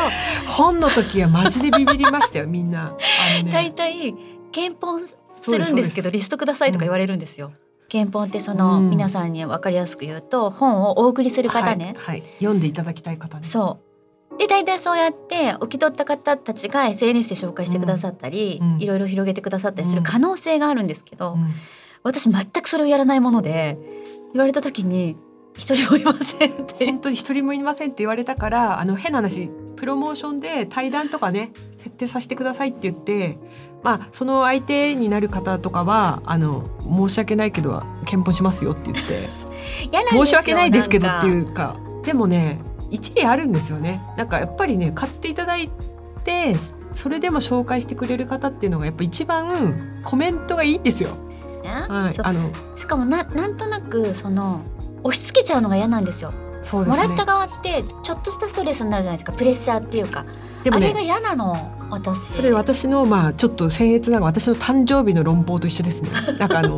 [0.48, 2.96] 本の時はマジでビビりましたよみんな。
[3.44, 4.16] 大ね、体
[4.52, 7.52] 検本すそうでするんですけどリストくださいとか言われるんですよ。
[7.88, 11.96] 検本ってその、うん皆さんに分かりやすく言うと本をお送りする方ね。
[11.98, 13.46] はい、はい読んでいただきたい方ね。
[13.46, 13.80] そ
[14.34, 21.48] うで大体そうやって受け取った方たちが SNS で紹介してくださったり、うんいろいろ広げてくださったりする可能性があるんですけど、うん
[22.02, 23.78] 私全くそれをやらないもので
[24.34, 25.18] 言われた時に
[25.60, 26.86] 一人もいませんって。
[26.86, 33.38] 本当に一人もいませんって言われたからあの変な話プロモーションで対談とかね設定させてくださいって言って
[33.84, 39.30] まあその相手になる方とかはあの申し訳ないけど検討しますよって言って。
[40.10, 44.02] 申し訳ないですけどっていうかでもね一理あるんですよね。
[44.18, 45.70] なんかやっぱりね買っていただい
[46.24, 46.56] て
[46.94, 51.12] それでも紹介してくれる方っていうのがやっぱ一番コメントがいいんですよ。
[51.64, 54.62] ねはい、あのしかもななんとなくその
[55.04, 56.34] 押し付けちゃうのが嫌なんですよ
[56.64, 57.04] そうですね。
[57.04, 60.26] もらった側ってちょっとしたストレスになるじゃないですかプレッシャーっていうか、
[60.64, 66.10] でもねあれが嫌なの私それ私のまあちょっと僭越ながら私の誕生日の論法と一緒ですね。
[66.38, 66.78] なんかあの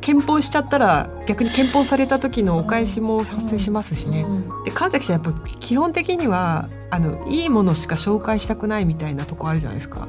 [0.00, 4.26] 検討しちゃったら逆に検討された時のお返しも発生しますしね。
[4.28, 10.08] うんで神崎さんやっぱ基本的にはあのいいものしか紹介したくないみたいなとこあるじゃないですか。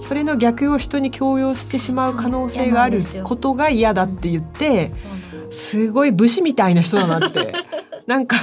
[0.00, 4.92] それの逆を人に強要してしまう可能性があることが嫌だって言って
[5.50, 7.52] すごい武士みたいな人だなって。
[8.06, 8.36] なんか。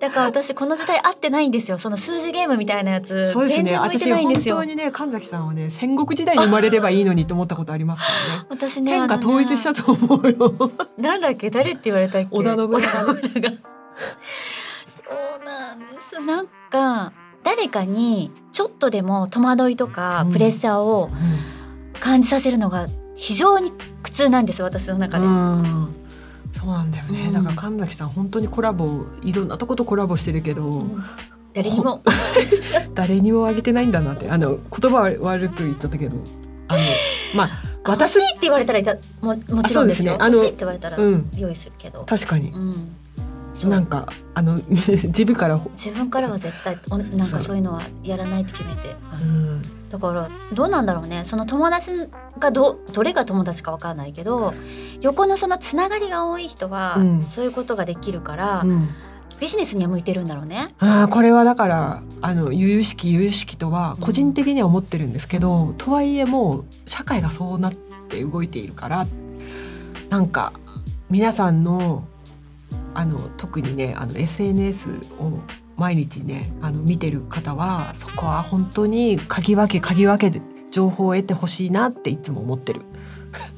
[0.00, 1.78] だから私この時代合ってないんですよ。
[1.78, 3.64] その数字ゲームみたいなやつ、そうですね。
[3.64, 4.54] 全然向いて私ないんですよ。
[4.54, 8.44] 本当にね神崎さんはね戦国時代に生まれればいいのにと思ったことありますからね。
[8.48, 10.70] 私ね天下統一したと思うよ。
[10.98, 12.28] なんだっけ誰って言われたっけ？
[12.30, 12.80] 織田信長。
[12.80, 12.82] そう
[15.44, 16.20] なんです。
[16.20, 20.32] なんか誰かにちょっとでも戸惑いとかうん。
[20.32, 21.10] プレッシャーを
[21.98, 23.72] 感じさせるのが非常に
[24.04, 25.94] 苦痛なんです私の中で、うん
[26.52, 27.32] そうなんだよね、うん。
[27.32, 31.04] だから神崎さん本当にコラボいろんなとことコラボしてるけど、うん。
[31.54, 32.02] 誰にも。
[32.94, 34.30] 誰にもあげてないんだなって。
[34.30, 36.16] あの言葉は悪く言っちゃったけど。
[36.68, 36.82] あの
[37.34, 38.80] まあ欲私って言われたら
[39.22, 40.12] ももちろんですよ。
[40.12, 40.18] ね。
[40.20, 42.50] あのって言われたらうん用意するけど、確かに。
[42.50, 42.90] うん。
[43.54, 43.70] そう。
[43.70, 51.22] なんかあの 自分から、自分からは絶対おなんかそういうのはやらないって決めてます、うんだからどうなんだろうね。
[51.24, 51.92] その友達
[52.38, 54.54] がどどれが友達かわからないけど
[55.00, 57.22] 横のそのつながりが多い人は、うん。
[57.22, 58.88] そういうことができるから、うん。
[59.40, 60.74] ビジネスには向いてるんだろうね。
[60.78, 67.74] あーこれはだからあの由々しき由々しきとは個人的には思ってるんですけど、とはいえもう社会がそうなっ
[68.08, 69.06] て動いているから
[70.10, 70.52] なんか
[71.08, 72.06] 皆さんの
[72.94, 75.40] あの特にねあの SNS を
[75.78, 82.82] 毎日ねあの見てる方はそこは本当に鍵分け鍵分けで情報を得てほしいなっていつも思ってる。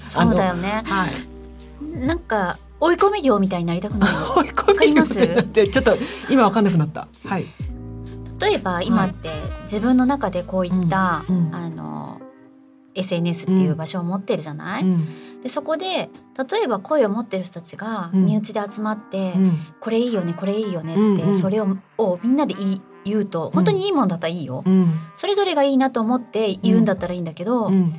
[0.08, 0.82] そうだよね。
[0.84, 4.12] はい、なんか追い込み量みたいになりたくない？
[4.14, 4.34] の。
[4.38, 5.18] 追い込みかります？
[5.18, 5.96] ってちょっと
[6.28, 7.08] 今わかんなくなった。
[7.26, 7.46] はい。
[8.40, 9.30] 例えば今って
[9.62, 12.20] 自分の中でこういった、うんうんあの
[12.94, 15.06] SNS っていう場所を持ってるじゃない、うん
[15.42, 18.26] でそこで例えば声を持ってる人たちがうん。
[18.26, 19.58] 身内で集まって、うん。
[19.80, 21.34] これいいよねこれいいよねって、うんうん。
[21.34, 24.92] それををみんなで言い言うと本当にいいもんだったらいいよ、うん。
[25.16, 27.94] それぞれがいいなと思って言うんだったらいいんだけど、うん。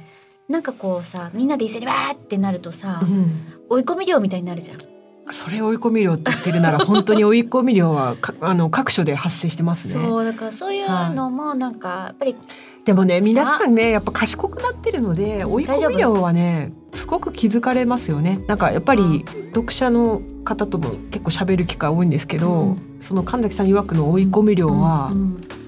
[0.47, 3.53] なんかこうさみんなで一斉にわーってなるとさ、うん。
[3.69, 4.77] 追い込み量みたいになるじゃん。
[5.31, 9.93] それ追い込み量って言ってるなら本当に追い込み量はかあの各所で発生してますね。
[9.95, 12.35] そうだからそういうのもなんかやっぱり
[12.85, 18.43] でもね皆さんねやっぱ賢くなってるので追い込み量はねすごく気づかれますよね。
[18.47, 25.11] なんかやっぱり読者の方とも結構喋る機会多いんですけど、うん、その神崎さん曰くの追い込み量は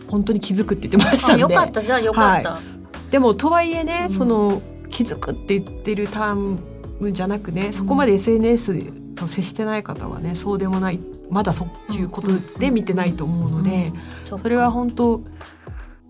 [0.07, 1.41] 本当に気づくって言ってましたんで。
[1.41, 2.51] よかったじゃあよかった。
[2.53, 6.57] はい、でもとはいえね、その気づくって言ってるター
[6.99, 10.99] ムじゃなくねそこまで SNS と接してない方はねそうでもない
[11.29, 13.91] まだそういうことで見てないと思うので、
[14.25, 15.23] それは本当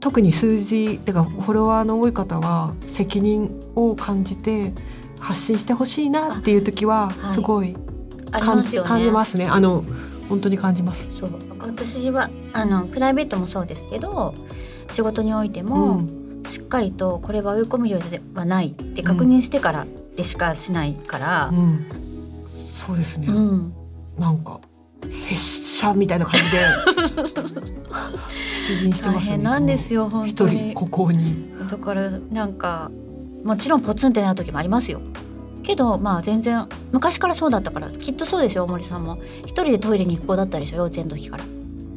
[0.03, 4.73] 特に数字てかフォロワーの多い方は責任を感じて
[5.21, 7.73] 発信してほしいなっていう時はすごい
[8.29, 9.47] 感じ,、感じますね。
[9.47, 9.85] あの
[10.27, 11.07] 本当に感じます。
[11.17, 11.29] そう。
[11.59, 14.33] 私はあのプライベートもそうですけど
[14.91, 16.23] 仕事においても、うん。
[16.45, 19.87] しっかりとこれは追い込む量ではないって確認してから
[20.17, 21.57] でしかしないから、うん。
[21.57, 21.85] うん、
[22.75, 23.73] そうですね、うん、
[24.19, 24.59] なんか
[25.09, 26.57] 拙者みたいな感じで
[28.67, 29.37] 出陣してますね。
[29.37, 30.73] なんですよ本当に。
[30.73, 31.49] ここに。
[31.69, 32.91] だからなんか
[33.43, 35.01] もちろんポツンってなる時もありますよ。
[35.63, 41.43] けどまあ全然昔からそうだったからきっとそうでしょ大森さんも一人でトイレに行く子だったでしょ幼稚園の時から。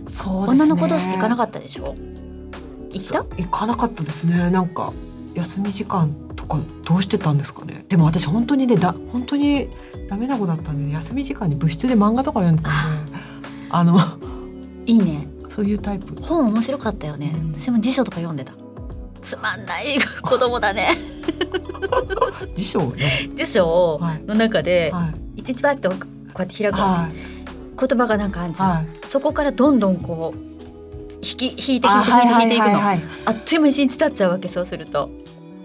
[0.09, 0.63] そうですね。
[0.63, 1.95] 女の子同士行かなかったでしょ。
[2.93, 3.25] 行った？
[3.37, 4.93] 行かなかったですねなんか
[5.37, 7.85] 休み時間とかどうしてたんですかね？
[7.89, 9.69] でも私本当にねだ本当に
[10.09, 13.13] ダメな子だったんで、ね、休み時間に部室で漫画とか読んでたんで。
[13.71, 13.85] あ。
[13.85, 13.99] の
[14.87, 15.29] いいね。
[15.55, 16.21] そういうタイプ。
[16.23, 18.53] 本面白かったよね、うん、私も辞書とか読んでた。
[19.23, 20.91] つまんない子供だね。
[22.55, 25.97] 辞書ね辞書の中で、はい、一日バッとこ
[26.39, 27.15] うやって開く、はい、
[27.89, 30.39] 言葉がなんかあるじゃん、はい、そこからどんどんこう
[31.17, 32.95] 引き引いて引いて引いて引いていくの、あ
[33.31, 35.11] っという間に一日経っちゃうわけそうすると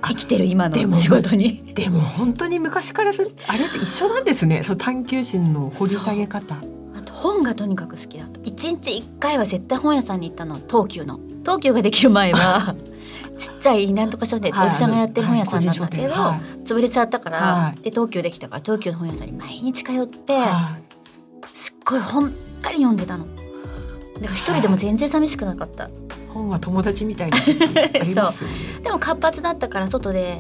[0.04, 1.74] 生きてる今の仕事に。
[1.74, 3.12] でも本当に昔から
[3.48, 4.64] あれって一緒なんですね。
[4.64, 6.56] そう探求心の掘り下げ方。
[6.96, 10.60] あと本がとにかく好きだと一日一回は絶対本屋さんに行ったの。
[10.68, 11.20] 東急の。
[11.44, 12.76] 東急ができる前は
[13.38, 23.26] ちっちゃいなんとか書店おじさんがやってる本屋さんなんだけど、はい、潰れちゃったから、はい、で東急できたから東急の本屋さんに毎日通って、はい、すっごい本ばっかり読んでたの。
[23.26, 25.90] だから一人でも全然寂しくなかった。
[26.34, 27.38] 本は友達みたいな
[28.06, 28.34] そ
[28.80, 28.84] う。
[28.84, 30.38] でも活発だったから外で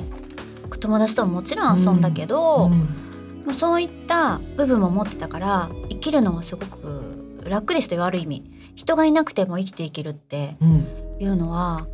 [0.79, 3.43] 友達とももちろん遊んだけど、うん。
[3.47, 8.43] うん、そういった部分も持ってたから生きるのはすごく楽でしたよある意味。
[8.75, 10.57] 人がいなくても生きていけるって
[11.19, 11.87] いうのは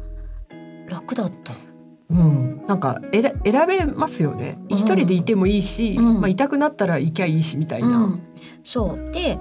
[0.87, 1.53] 楽だった。
[2.09, 3.33] うん、なんか選
[3.67, 4.57] べますよね。
[4.69, 7.97] 一人でいてもいいし、うん、まあ、痛くなったら行きゃいいしみたいな。
[7.97, 8.21] うん、
[8.63, 9.11] そう。
[9.11, 9.39] で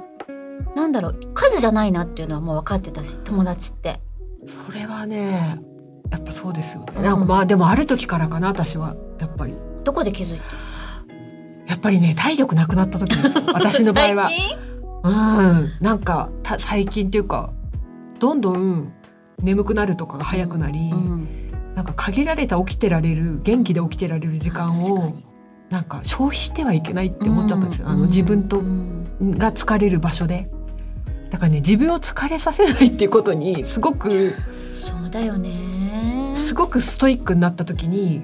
[0.75, 4.01] なんだろう数じゃないなっていうのはもう分かってたし友達って
[4.47, 5.61] それはね
[6.11, 8.97] やっぱそうですよね、うん、なんかまあでもある時からかな私は。
[9.19, 9.57] やっぱり。
[9.85, 10.45] どこで気づいた？
[11.67, 14.29] やっぱりね体力なくなった時です 私の場合は。
[15.03, 15.73] うん。
[15.81, 17.51] なんか最近っていうか
[18.21, 18.93] どんどん
[19.43, 21.29] 眠くなるとかが早くなり、うん、
[21.75, 25.15] なんか限られた起きてられる元気で起きてられる時間を
[25.71, 30.49] なんか消費してはいけないって思っちゃったんですよ、うん、あの自分と、が疲れる場所で。
[31.31, 34.35] だからね自分を疲れさせないっていうことにすごく
[34.75, 36.33] そうだよね。
[36.35, 38.23] すごくストイックになった時に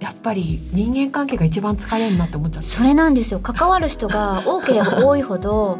[0.00, 2.68] やっぱり人間関係が一番疲れるなって思っちゃった。
[2.68, 3.40] それなんですよ。
[3.40, 5.78] 関わる人が多ければ多いほど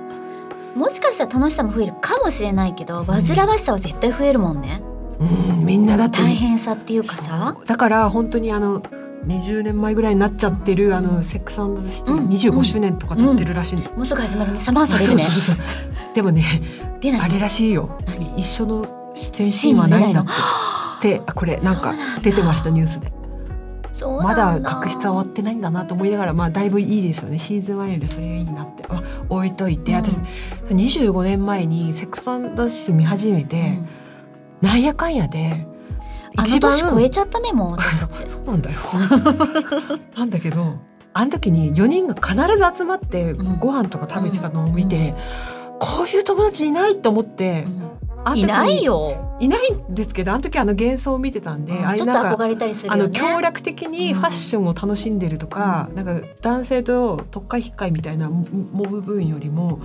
[0.74, 4.82] もしかしたら楽しさも増えるかもしれないけど煩わしさは絶対増えるもんね。
[5.18, 6.18] うん、みんなだって。
[6.18, 7.56] 大変さっていうかさ。
[7.66, 8.82] だから本当にあの
[9.26, 11.62] 20年前ぐらいになっちゃってる、あのセックスザ
[11.92, 14.52] シティ25周年とか経ってるらしい、もうすぐ始まる。
[14.52, 15.24] ねサマーサ出るね。
[16.14, 16.44] でもね
[17.20, 17.98] あれらしいよ。
[18.36, 20.24] 一緒の出演シーンはないんだっ
[21.00, 21.20] て。
[21.34, 23.12] これなんか出てましたニュースで。
[24.22, 27.38] まだ確執は終わってないんだなと思いながらまあだいぶいいですよね。
[27.38, 30.18] シーズン1よりそれがいいなって、まあ、置いといて、うん、私
[30.68, 32.24] 25年前に「セックス
[32.70, 33.78] シティ」見始めて、
[34.62, 35.66] うん、なんやかんやで
[36.44, 37.70] 一番超えちゃったねもう。
[37.72, 38.28] 私たち。
[38.28, 38.78] そうなんだよ。
[40.16, 40.74] なんだけど
[41.12, 45.04] あの時に4人が必ず集まってご飯とか食べてたのを見て、うん。
[45.04, 45.14] うん、
[45.78, 47.66] こういう友達いないと思って、
[48.34, 49.36] いないよ。
[49.38, 59.80] いないんですけどあの時あの幻想を見てたんで、あちょっと憧れたりする、ね、あの協力的にファッションを楽しんでるとか、うん、なんか男性と特会引っかいみたいなモブ分よりも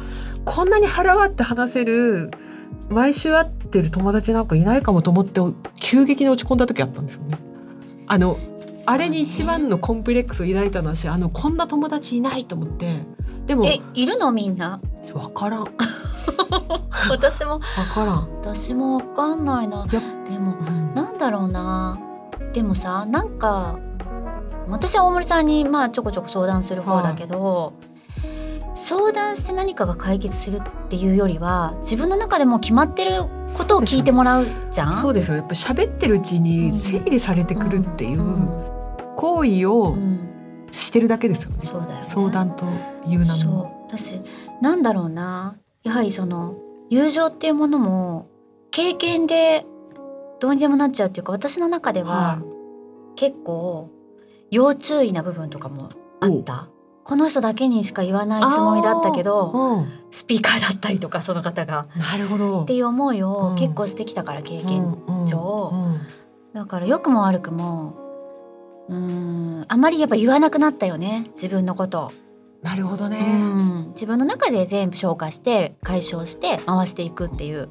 [0.45, 2.31] こんなに腹割って話せる
[2.89, 5.41] 毎週会ってる友達なんかいないかもと思って
[5.79, 7.37] 急激に落ち込んだ時あったんですよね。
[8.07, 8.37] あの
[8.85, 12.99] あれに一番のコンプレックスを抱いたのはしあのこんな友達いないと思って。
[13.45, 14.79] でもえいるのみんな？
[15.13, 15.65] 分 からん。
[17.09, 17.59] 私も。
[17.59, 18.29] 分からん。
[18.41, 19.85] 私も分かんないな。
[19.87, 19.99] で
[20.39, 21.99] も、うん、なんだろうな。
[22.53, 23.77] でもさなんか
[24.67, 27.90] 私は大森さんにまあちょこちょこ相談する方だけど、は
[28.75, 33.23] 相談して何かが解決するっていうよりは自分の中でも決まってる
[33.57, 34.93] ことを聞いてもらうじゃん？
[34.93, 35.37] そうですよ。
[35.37, 38.19] やっぱ喋ってるうちに整理されてくるっていう
[39.15, 39.97] 行為を
[40.71, 42.05] してるだけですよね,、そうだよね。
[42.07, 42.65] 相談と
[43.05, 43.35] いう名の。
[43.35, 43.97] そう。
[43.97, 44.19] 私
[44.61, 45.55] なんだろうな。
[45.83, 46.55] やはりその
[46.89, 48.27] 友情っていうものも
[48.71, 49.65] 経験で
[50.39, 52.41] どうにでもなっちゃうっていうか私の中では
[53.15, 53.89] 結構
[54.49, 56.67] 要注意な部分とかもあった。
[57.03, 61.87] この人だけにしか言わないつもりだったけどうん、スピーカーだったりとかその方が。
[61.95, 62.63] なるほど。
[62.63, 65.73] っていう思いをうん結構してきたから経験、上。
[66.53, 67.95] だから良くも悪くも
[68.89, 72.05] うーんあまりやっぱ言わなくなったよね自分のこと。
[72.05, 72.11] を、
[72.61, 73.87] なるほどね、うん。
[73.93, 77.69] 自分の中で全部消化して解消して回していくっていう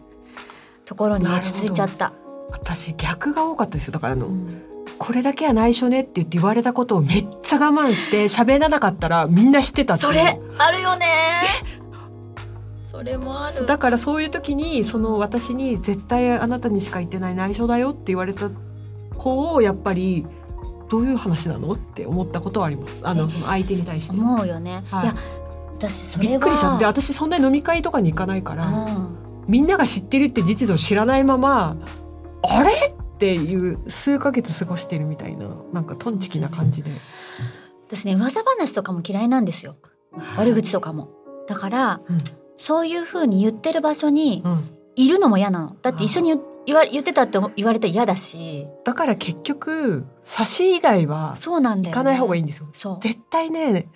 [0.85, 2.13] ところに落ち着いちゃった。
[2.51, 3.93] 私逆が多かったですよ。
[3.93, 4.70] だからあの、うん
[5.01, 11.07] これだけは内緒ねって言って言われたことをめっちゃ我慢して 喋らなかったらみんな知ってたってそれあるよね。
[12.85, 13.65] それもある。
[13.65, 18.51] だからそういう時にその私に絶対あなたにしか言ってない内緒だよって言われた
[19.17, 20.27] 子をやっぱり
[20.91, 23.01] どういう話なのって思ったことはあります。
[23.03, 24.17] あのえその相手に対して。
[24.17, 25.05] 思うよね、はい。
[25.05, 25.15] い、や
[25.79, 26.31] 私それは。
[26.33, 29.17] びっくりしたで私そんなに飲み会とかに行かないからうん。
[29.49, 31.79] みんなが知ってるって実情を知らないまま
[32.43, 33.00] あれ？
[33.21, 36.91] っていう数ヶ月過ごしてるみたいななんかトンチキな感じで。
[37.87, 39.77] 私ね噂話とかも嫌いなんですよ。
[40.39, 41.11] 悪口とかも。
[41.47, 42.19] だから、うん。
[42.57, 44.71] そういう風に言ってる場所にうん。
[44.97, 45.77] いるのも嫌なの。
[45.83, 48.67] だって一緒に言言わ言ってたって言われたら嫌だし。
[48.87, 52.71] だから結局差し以外はそうなんだよ、ね、行かない方がいいんですよ。
[52.73, 52.99] そう。
[53.03, 53.91] 絶対ね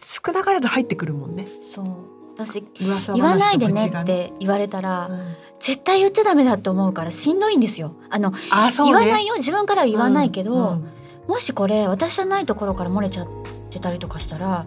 [0.00, 1.48] 少なからず入ってくるもんね。
[1.60, 5.18] そう私言わないでねって言われたら、うん。
[5.58, 7.94] 絶対言っちゃダメだと思うからしんどいんですよ。
[8.10, 8.38] あの、ね。
[8.76, 9.34] 言わないよ。
[9.36, 10.88] 自分からは言わないけど、うんうん。
[11.26, 13.28] もしこれ私じゃないところから漏れちゃっ
[13.70, 14.66] てたりとかしたら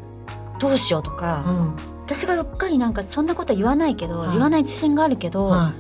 [0.60, 1.75] どうしようとか、うん。
[2.05, 4.31] 私がうっかりなんかそんなことは言わないけど、はい。
[4.31, 5.73] 言わない自信があるけど、は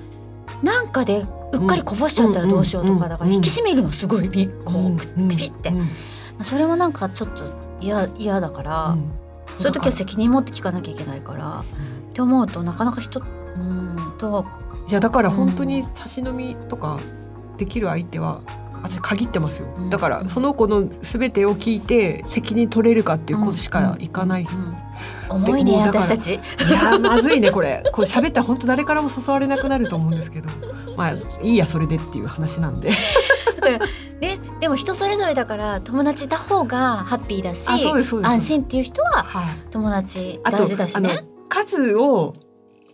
[0.63, 5.89] なんかでうっかりこぼしちゃったらどうしようとか、うんだから引き締めるのすごいみこう、ピピってうん
[6.43, 7.51] それもなんかちょっと
[7.81, 9.11] 嫌嫌だから、うん
[9.61, 11.63] そういう時は責任持って聞かなきゃいけないから
[12.09, 13.23] って思うとなかなか人う
[13.59, 14.45] んと
[14.89, 16.99] いやだから本当に差し飲みとか
[17.57, 18.41] できる相手は
[18.83, 19.89] 私限ってますよ、うん。
[19.89, 25.35] だからその子の全てを聞いて責任取れるかっていうことしかいかない、うん。
[25.35, 25.45] うん。
[25.45, 26.33] 重いね私たち。
[26.33, 26.39] い
[26.71, 27.83] やまずいねこれ。
[27.91, 30.49] これ喋ったら本当誰からも誘われなくなると思うんですけど。
[30.97, 32.91] まあいいやそれでっていう話なんで
[33.61, 39.55] ねでも人それぞれだから友達いた方がハッピーだし安心っていう人ははい。
[39.69, 41.09] 友達大事だしね。
[41.09, 42.33] あの数を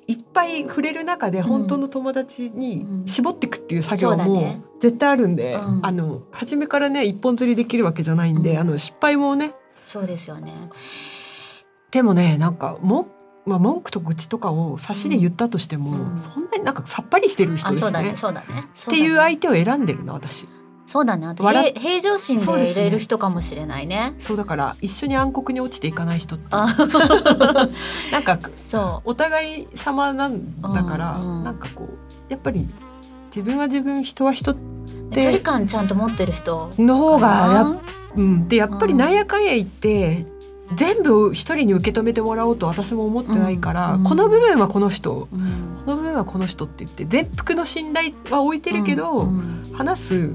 [0.07, 5.85] いっぱい触れる中で本当の友達に絞っていくっていう作業も絶対あるんで、うん。
[5.85, 8.57] あの初めからね一本釣りできるわけじゃないんで、うん。
[8.59, 9.53] あの失敗もね。
[9.83, 10.53] そうですよね。
[11.91, 13.09] でもねなんかも、
[13.45, 16.17] まあ、文句と愚痴とかを差しで言ったとしても、うん。
[16.17, 17.87] そんなになんかさっぱりしてる人ですね。
[17.87, 18.15] あそうだね。
[18.15, 18.63] そうだね。
[18.81, 20.47] っていう相手を選んでるな私。
[20.87, 21.27] そうだね。
[21.27, 24.15] あと平平常心で入れる人かもしれないね。
[24.19, 26.45] そうだから一緒に暗黒に落ちていかない人って。
[26.51, 26.67] あ。
[28.11, 32.69] なんかそお互い様なんだから、うんうんなんかこうやっぱり
[33.27, 34.57] 自分は自分人は人う。
[35.11, 36.69] 距離感ちゃんと持ってる人。
[36.77, 37.81] の方がや
[38.15, 40.25] うん、でやっぱりなんやかんや言って、
[40.75, 45.27] 全部一人に受け止めてもらおうと私も思ってないから、うんこの部分はこの人。
[45.31, 45.85] なうん。
[45.85, 49.63] この部分はこの人って言って全幅の信頼は置いてるけど、うん。
[49.73, 50.31] 話す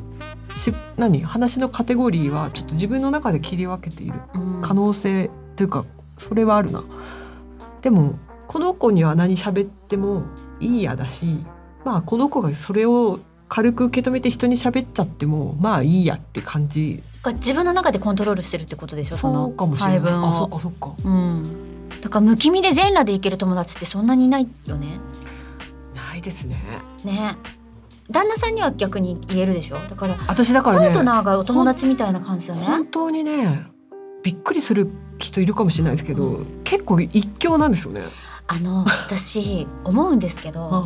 [0.62, 5.84] し何話のカテゴリーはちょっと自分の中で切り分けているうん可能性というか
[6.18, 6.84] それはあるな。
[7.80, 10.22] でもこの子には何喋っても
[10.60, 11.44] いいやだし
[11.84, 19.16] まあこの子がそれを軽く受け止めて人に喋っちゃってもまあいいやって感じ自分の中でコントロールしてるってことでしょ？
[19.16, 20.12] そうかもしれない。
[20.12, 20.48] あそっを。
[20.48, 20.94] かそっか。
[21.04, 21.90] うん。
[22.00, 24.98] だから無気味で全裸でいける友達ってそんなにいないよね。
[25.94, 26.56] ないですね。
[27.04, 27.36] ね。
[28.12, 29.76] 旦那さんには逆に言えるでしょ？
[29.88, 32.86] だから私だからねパートナーがお友達みたいな感じだね本。
[32.86, 33.66] 当にね
[34.22, 38.02] びっくりする人いるかもしれないですけど、結構一強なんですよね。
[38.46, 40.84] あの私思うんですけど、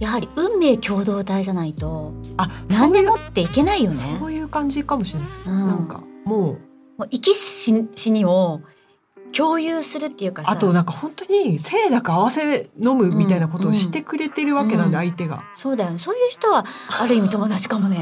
[0.00, 3.96] やはり運命共同体じゃないとあ何でもっていけないよね。
[3.96, 5.40] そういう感じかもしれないです。
[5.46, 6.58] うんなんかもう
[6.98, 8.60] もう生き死死にを
[9.36, 15.44] 共有するっていうかさあとなんか本当に清濁合わせ飲むみたいなことをしてくれてるわけなんで、うん相手が。
[15.54, 16.64] そうだよねそういう人は
[17.00, 17.98] ある意味友達かもね。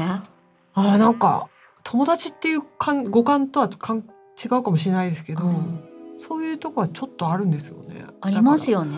[0.73, 1.47] あーなんか
[1.83, 4.03] 友達っていう感五感とは感
[4.43, 5.81] 違うかもしれないですけど、うん
[6.17, 8.05] そういうとこはちょっとあるんですよね。
[8.21, 8.79] ありますよ。
[8.79, 8.97] よね。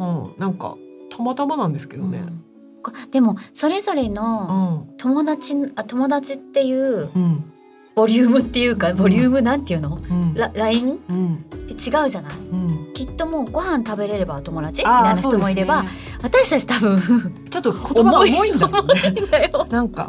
[0.00, 0.74] うん、なんか
[1.08, 2.18] たまたまなんですけどね。
[2.18, 2.44] うん
[2.82, 7.52] こでもそれぞれうのん、友達あ友達っていううん、
[7.98, 10.94] ボリュームっていうかボリュームなんていうの、うん、ラライン？
[10.94, 12.32] っうん、て違うじゃない？
[12.52, 15.88] うん、きっともうご飯食べれれば友達みたいな人もいれば、ね。
[16.22, 18.94] 私たち多分ちょっと言葉が重いんだもんね。
[19.04, 19.66] 重いんだよ。
[19.70, 20.08] なんか。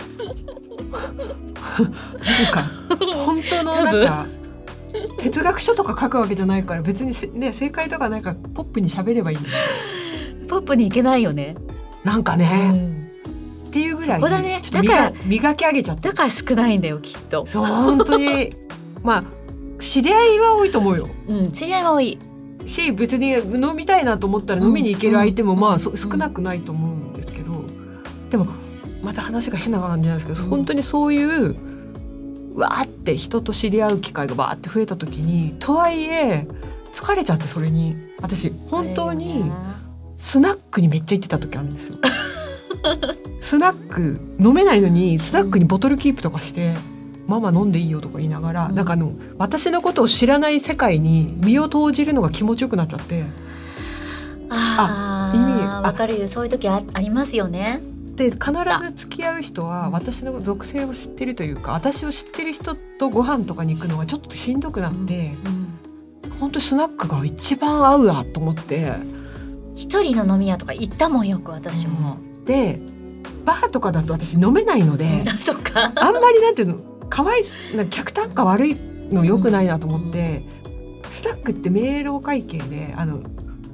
[0.89, 1.91] なん
[2.51, 2.63] か
[3.25, 4.25] 本当のなんか
[5.19, 9.37] 哲学書とか書くわけじゃないから別にせね正解とかなんかポップに喋ればいい
[10.47, 11.55] ポップにいけないよね、
[12.03, 12.98] なんかうね、ん
[13.69, 14.59] っていうぐらいだね。
[14.61, 16.09] ちょっと磨だか磨き上げちゃった。
[16.09, 17.45] だから少ないんだよきっと。
[17.45, 18.51] そう本当に。
[19.03, 19.23] まあ
[19.79, 21.07] 知り合いは多いと思うよ。
[21.27, 22.19] うん知り合いが多い。
[22.65, 25.59] し別に飲みたいなと思ったら飲みに行ける相手もうん。
[25.59, 27.63] まあそうん少なくないと思うんですけど。
[28.31, 28.47] でも
[29.03, 30.49] また話が変な感じなんですけど、うん。
[30.49, 31.55] 本当にそういう
[32.55, 36.47] わーって人と知り合う機会がバーって増えた時にとはいえ
[36.91, 37.95] 疲れちゃってそれに。
[38.21, 39.51] 私本当に
[40.17, 41.97] スナックにめっちゃ行ってた時あるんですよ。
[43.41, 46.75] スナック飲めないのにスナックにボトルキープとかして。
[47.29, 48.75] ママ飲んでいいよとか言いながら、うん。
[48.75, 53.23] なんかあの私のことを知らない世界に身を投じるのが気持ちよくなっちゃって。
[54.49, 55.77] あ意味あ。
[55.77, 56.27] あわかるよ。
[56.27, 57.83] そういう時あありますよね。
[58.15, 58.51] で必
[58.83, 65.69] ず付き合う人はうん私の属性を知ってるというか私を知ってる人とご飯とかに行くのがちょっとしんどくなって、うん。
[66.39, 68.93] 本当にスナックが一番合うわと思って。
[69.75, 72.17] 一人の飲み屋とか行ったもんよく私も、
[72.49, 72.79] で
[73.45, 75.05] バーとかだと私飲めないので、
[75.95, 76.77] あんまりなんていうの
[77.09, 77.43] かわい
[77.75, 78.77] な客単価悪い
[79.11, 80.43] の良くないなと思って、
[81.07, 83.21] スナックって明朗会計であの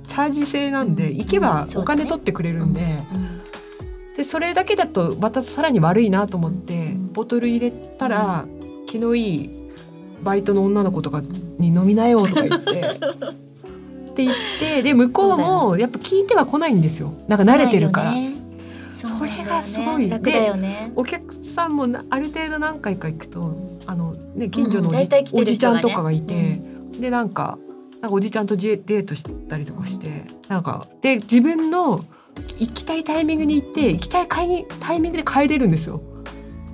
[0.03, 1.17] チャージ制なんで、うん。
[1.17, 2.99] 行けばお金取ってくれるんで。
[3.15, 3.35] うん
[4.15, 7.11] でそれだけだとまたさらに悪いなと思って、うん。
[7.11, 8.45] ボトル入れたら、
[8.87, 9.49] 気のいい
[10.23, 11.21] バイトの女の子とか
[11.59, 12.81] に飲みなよとか言って。
[14.11, 17.13] って言ってで向こうもやっぱ聞いては来ないんですよ。
[17.27, 18.13] なんか慣れてるから、
[19.05, 20.09] それがすごい。
[20.09, 20.91] 楽だよね。
[20.95, 26.61] お客さんもなある程度何回か行くとあの、ね、近所のおじ,、うん大体来てるおじちゃんとかがいて、
[26.99, 27.57] でなんか
[28.01, 32.03] なんかおじちゃんとデデートしたりとかして、なんかで自分の
[32.59, 36.01] 行きたいタイミングに行って行きたい買いにタイミングで帰れるんですよ。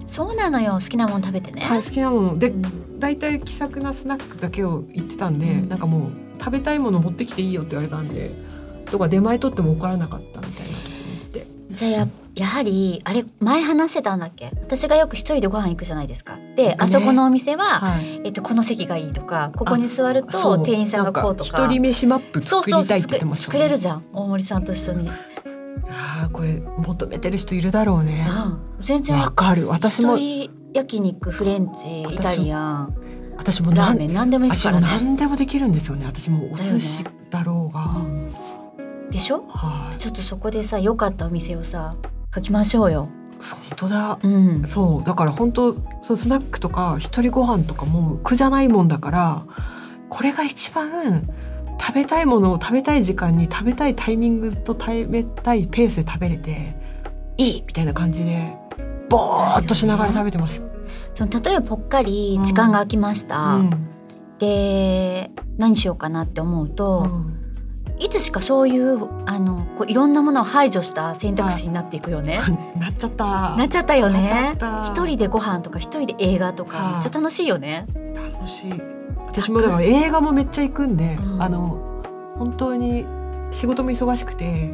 [0.05, 0.73] そうなのよ。
[0.73, 2.37] 好きなもの食べてね、はい、好きなもの。
[2.37, 2.99] でうん。
[2.99, 5.69] 大体気さくなスナックだけを行ってたんで、うん。
[5.69, 8.29] なんかもう食べたいもの持ってきていいよって言われたんで
[8.87, 11.47] とか出前取っても怒らなかったみたいなところに行って。
[11.71, 14.51] じゃあややはりあれ前話してたんだっけ？
[14.61, 16.37] 私がよく一人でご飯行くじゃないですか。
[16.55, 18.21] で、あそこのお店は、はい。
[18.23, 21.65] えっと、この席がいいとかここに座ると店員さんがこうとか。
[21.65, 28.27] 一人飯マップ作りたいって言ってました作れるじゃん大森さんと一緒に、ああこれ求めてる人いるだろうね。
[28.77, 29.67] うん、全然わかる。
[29.67, 32.95] 私も一人焼肉フレンチイタリアン。
[33.35, 36.05] 私もラーメン何でも行く私もからね、何でもできるんですよね。
[36.05, 38.31] 私もお寿司だろうが、うん。
[39.09, 39.43] でしょ？
[39.49, 39.97] はい。
[39.97, 41.95] ちょっとそこでさ良かったお店をさ
[42.33, 43.09] 書きましょうよ。
[43.41, 44.19] 本当だ。
[44.23, 49.45] うん、そうだから本当そうスナックとか一人ご飯とかも苦じゃないもんだから
[50.09, 51.27] これが一番
[51.79, 56.75] 食べたいものを食べたい時間に食べたいタイミングと食べたいペースで食べれて
[57.37, 58.53] いいみたいな感じで
[59.09, 60.67] ぼーっとしながら食べてました。
[61.15, 63.87] その例えばぽっかり時間が空きました、うん。
[64.37, 67.40] で何しようかなって思うと、うん
[68.01, 72.39] いつしかそういうあのこういろんなものを排除した選択肢になっていくよね。
[72.77, 73.55] なっちゃった。
[73.55, 74.57] なっちゃったよね。
[74.85, 76.93] 一人でご飯とか一人で映画とかはい。
[76.93, 77.85] めっちゃ楽しいよね。
[78.15, 78.81] 楽しい。
[79.27, 81.41] 私もだから映画もめっちゃ行くんで、うん。
[81.41, 81.77] あの
[82.39, 83.05] 本当に
[83.51, 84.73] 仕事も忙しくて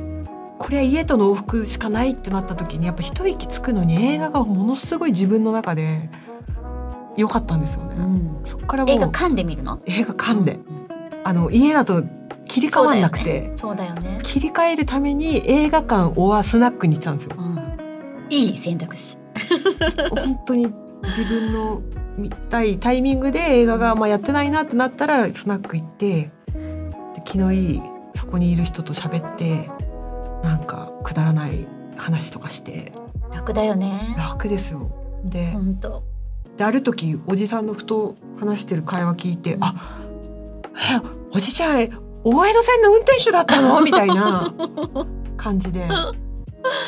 [0.58, 6.10] これは家との往復しかないってなった時にやっぱ一息つくのに映画がものすごい自分の中で
[7.18, 9.80] 良かったんですよね、うん、そっから映画噛んでみるの？
[9.86, 10.60] 映画噛んで、う
[11.24, 12.04] あの家だと
[12.58, 14.20] 切り替わんなくて、そうだよね。
[14.24, 19.16] 切り替えるために映画館オアスナックに行ってたんですようん、いい選択肢。
[20.10, 21.84] 本当に自分の
[22.18, 26.32] 見たいタイミングで映画がまあやってないなってなったらスナック行って
[27.14, 27.82] で気のいい
[28.16, 29.70] そこにいる人と喋って
[30.44, 32.92] なんかくだらない話とかして
[33.32, 34.16] 楽だよね。
[34.18, 34.90] 楽ですよ。
[35.24, 36.04] で本当。
[36.58, 40.00] である時おじさんのふと話してる会話聞いて「うんあ
[40.76, 41.00] え
[41.32, 43.82] おじちゃん大江戸線の運転手だったの?
[43.84, 44.48] 」みたいな
[45.36, 45.86] 感じで。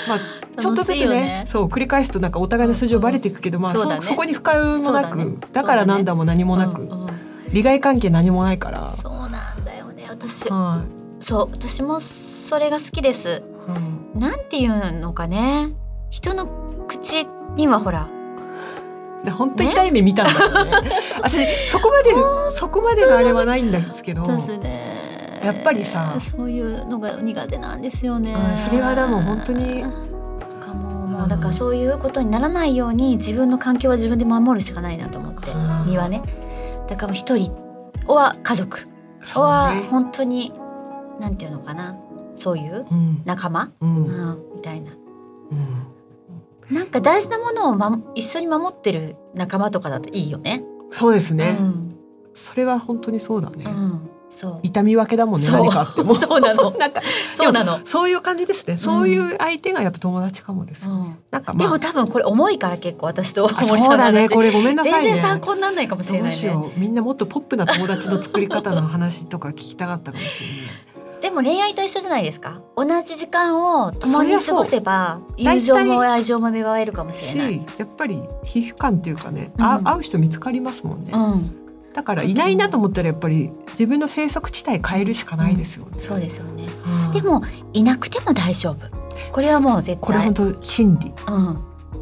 [0.09, 0.19] まあ、
[0.59, 7.09] ちょっとずつねねそう繰り返すとなんかお互いの素性バレていくけど、まあそねそこに深読みもなくだねだからなんだも何もなく、うんうん
[7.51, 8.93] 利害関係何もないから。
[9.01, 10.05] そうなんだよね。
[10.07, 10.83] 私は
[11.19, 13.29] そう私もそれが好きです。
[13.29, 15.73] いうんなんていうのかね。
[16.09, 16.47] 人の
[16.87, 18.07] 口にはほら
[19.23, 20.89] で本当痛い目見たんだよね。
[21.21, 22.11] 私そこまで
[22.51, 24.98] そこまでのあれはないんですけど、ですね。
[25.43, 26.17] やっぱりさ。
[26.19, 28.33] そういうのが苦手なんですよね。
[28.33, 29.83] うんそれはでも本当に。
[30.59, 35.85] かももうだからそういうことにならないように自分の環境は自分で守るしかないなと思って、うん。
[35.87, 36.21] 身はね。
[36.87, 37.51] だからもう一人
[38.07, 38.87] は家族。
[39.33, 39.87] はね。
[39.89, 40.53] 本当に
[41.19, 41.95] なんていうのかな。
[42.35, 43.21] そういううん。
[43.25, 44.91] 仲間、ううんん、みたいな。
[45.51, 45.55] う
[46.73, 46.75] ん。
[46.75, 50.63] なんか大事なものを、ま、一緒に守ってる仲間とかだといいよね。
[50.91, 51.95] そうですね、うん。
[52.33, 54.09] それは本当にそうだね、うん、
[54.63, 55.59] 痛み分けだもんねそう。
[55.59, 56.15] 何かあっても。
[56.15, 56.71] そうなの。
[56.77, 57.01] なんか
[57.35, 57.79] そうなの。
[57.85, 61.17] そういう感じですね、そういう相手がやっぱ友達かもです、うん。
[61.31, 61.67] なんかまあ。
[61.67, 64.29] でも多分これ重いから結構私とそうだね。
[64.29, 65.01] これごめんなさいね。
[65.01, 66.37] 全然参考にならないかもしれどないね。
[66.37, 66.79] うしよう。
[66.79, 70.89] みんなもっとポップな友達の作り方の話とか聞きたかったかもしれない。
[71.21, 72.61] でも恋愛と一緒じゃないですか。
[72.77, 77.53] 同じ時間を共に過ごせば友情も愛情も芽生えるかもしれない。
[77.55, 79.65] しやっぱり皮膚感っていうかね、うん。
[79.65, 81.58] あ会う人見つかりますもんね、うん、
[81.93, 86.67] だからいないなと思ったらやっぱり自分の生息地帯変えるしかないですよね、そうですよね。
[86.85, 87.41] うんでも
[87.73, 88.77] いなくても大丈夫。
[89.31, 89.97] これはもう絶対。
[89.99, 91.59] これ本当心理うん。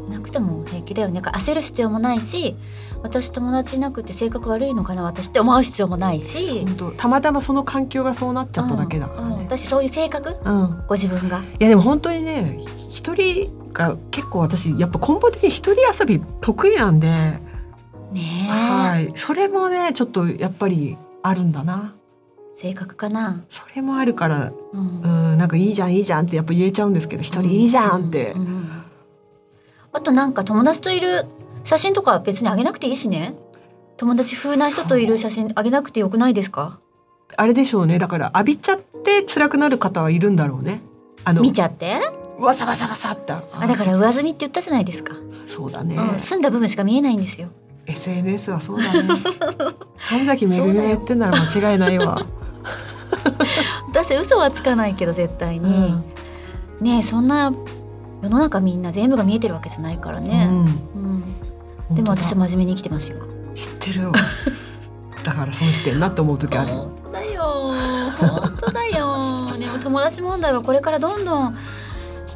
[0.08, 1.20] いなくても平気だよね。
[1.20, 2.56] 焦る必要もないし、
[3.02, 6.64] 私友達いなくて性格悪いのかな私って思う必要もないし。
[6.66, 10.38] 本当たまたまその環境がそうなっちゃっただけだからうんうんね、私そういう性格？
[10.44, 11.38] うんご自分が？
[11.40, 12.58] いやでも本当にね
[12.90, 17.40] 一人が結構私やっぱ根本的に一人遊び得意なんで、
[18.12, 19.12] ねえ、はい。
[19.16, 21.94] それもねちょっとやっぱりあるんだな。
[22.54, 23.44] 性格かな。
[23.50, 25.02] それもあるからうん。
[25.02, 28.68] うんなんかいいじゃんいいじゃんってやっぱ言えちゃうんですけど一人いいじゃんって、うんうん
[29.90, 31.24] あとなんか友達といる
[31.64, 33.34] 写真とか別にあげなくていいしね。
[33.96, 36.78] 友達風な人といる写真あげなくてよくないですか？
[37.36, 37.98] あれでしょうね。
[37.98, 40.82] だから浴びちゃって辛くなる方はいるんだろうね。
[41.24, 42.00] あの見ちゃって？
[42.38, 45.16] わさわさわさってあだから上積みって言ったじゃないですか、
[45.48, 47.48] そうだね、うん、澄んだ部分しか見えないんですよ
[47.88, 49.08] SNS はそうだね。
[50.08, 52.20] 神崎めぐみが言ってんなら間違いないわ。
[53.92, 55.94] だって嘘はつかないけど絶対に、
[56.80, 57.52] ねえそんな
[58.22, 60.58] 世の中みんな全部が見えてるわけじゃないからね、うん。
[61.90, 61.96] うん。
[61.96, 63.16] でも私本真面目に生きてますよ
[63.54, 64.12] 知ってるよ
[65.24, 66.68] だから損してんなって思う時ある。
[66.68, 67.42] 本当だよ。
[68.18, 69.56] 本当だよ。
[69.58, 71.56] でも友達問題はこれからどんどん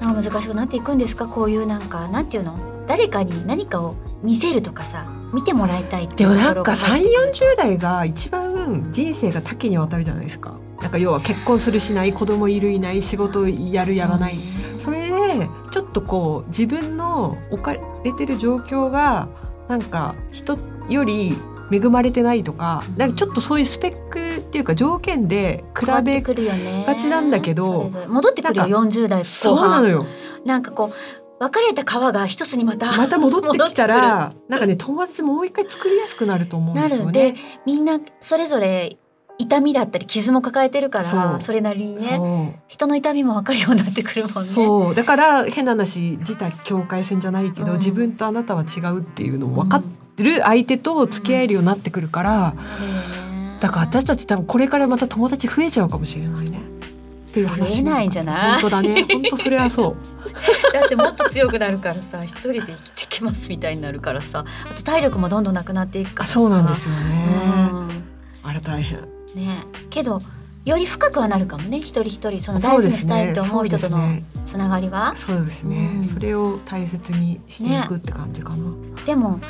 [0.01, 1.27] なんか難しくなっていくんですか？
[1.27, 2.57] こういうなんかなんていうの？
[2.87, 10.57] 誰かに何かを見せるとかさ見てもらいたいってでもなんかところが3 4 0代が一番人生が多岐にわたるじゃないですか。
[10.81, 14.39] なんか要は結婚するしない子供いるいない仕事やるやらない。
[14.85, 19.29] それでちょっとこう自分の置かれてる状況が
[19.69, 20.59] なんか人
[20.89, 21.39] より
[21.71, 30.05] 恵まれてないとかなんかちょっとそういうスペックっていうか条件で比べがちなんだけど戻ってくるよなん40代後そう半なのよ。
[30.45, 37.39] なんかこう別れた皮が一つにまたまた戻ってきた戻らなんかね友達もう一回作りやすくなると思うんなですよるでね。
[37.67, 38.97] みんなそれぞれ
[39.39, 44.31] 痛みだったり傷も抱えてるからそれなりにね人の痛みも分かるようになってくるもんね。
[44.49, 44.95] そう。
[44.95, 47.79] だから変な話自他境界線じゃないけど、うん。
[47.79, 49.83] 自分とあなたは違うっていうのを分かっ
[50.17, 56.72] てる相手と付き合えるようになってくるから、なるよねだから私たち多分これからまた友達増えちゃうかもしれないね。
[57.33, 58.61] っていう話増えないんじゃない？
[58.61, 59.07] 本当だね。
[59.11, 59.97] 本当それはそう。
[60.75, 67.29] だってもっと強くなるからさ一人で生きてきますみたいになるからさあと体力もどんどんなくなっていくからそうなんですよね。
[67.33, 68.05] うん。
[68.43, 69.01] あれ大変。
[69.01, 69.07] ね。
[69.89, 70.21] けど
[70.67, 71.79] より深くはなるかもね。
[71.79, 72.93] 一人一人そのそ大事に。
[72.93, 73.99] したいと思う人との
[74.45, 75.17] つながりは。
[75.17, 76.05] そうですね、うん。
[76.05, 78.67] それを大切にしていくって感じかな。
[79.07, 79.41] でも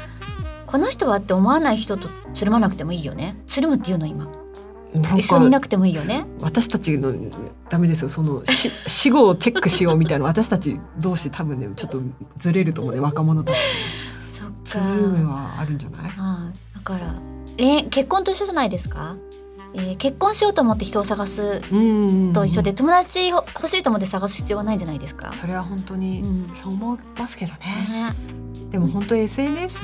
[0.66, 3.36] この人はって思わない人とつるまなくてもいいよね。
[3.48, 4.28] つるむっていうの今
[4.94, 6.26] 一緒にいかなくてもいいよね。
[6.40, 7.12] 私たちの
[7.70, 8.08] ダメですよ。
[8.08, 10.24] そのし 死後をチェックしようみたいな。
[10.26, 12.00] 私たち同士多分ねちょっと
[12.36, 13.00] ずれると思うね。
[13.00, 13.56] 若者たち
[14.28, 14.54] そっか。
[14.64, 16.10] ツームはあるんじゃない？
[16.10, 17.14] はいだから
[17.58, 19.14] 恋結婚と一緒じゃないですか、
[19.74, 22.32] えー結婚しようと思って人を探すうん。
[22.32, 25.32] と一緒で友達欲しいと思って探す必要はないんじゃないですか。
[25.34, 26.50] それは本当うにん。
[26.54, 28.14] そう思いますけどね、ね。
[28.70, 29.78] でも本当 SNS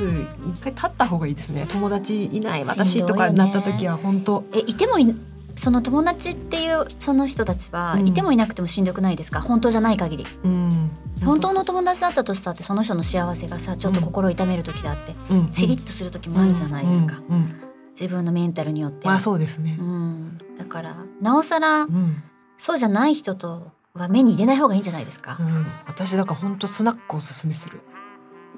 [0.55, 1.66] 一回立った方がいいですね。
[1.68, 4.45] 友達いない私とかになった時は本当。
[4.53, 5.14] えいてもい
[5.57, 8.09] その友達っていうその人たちは、うん。
[8.09, 9.41] いてもいなくてもしんどくないですか？
[9.41, 10.26] 本当じゃない限り。
[10.45, 10.91] うん。
[11.24, 15.49] 本当の友達だったとしたってその人の幸せがさちょっと心を痛める時だって、うん。
[15.51, 17.43] チリッとする時もあるじゃないですか、うんうん。
[17.43, 17.68] うん
[18.01, 19.76] 自分のメンタルによって、まあそうですね。
[19.78, 22.22] う、ん、だからなおさらうん。
[22.59, 25.36] そうじゃない人とは目に入れない方がいいんじゃないですか？
[25.40, 27.80] う、ん、私だから本当スナックおすすめする。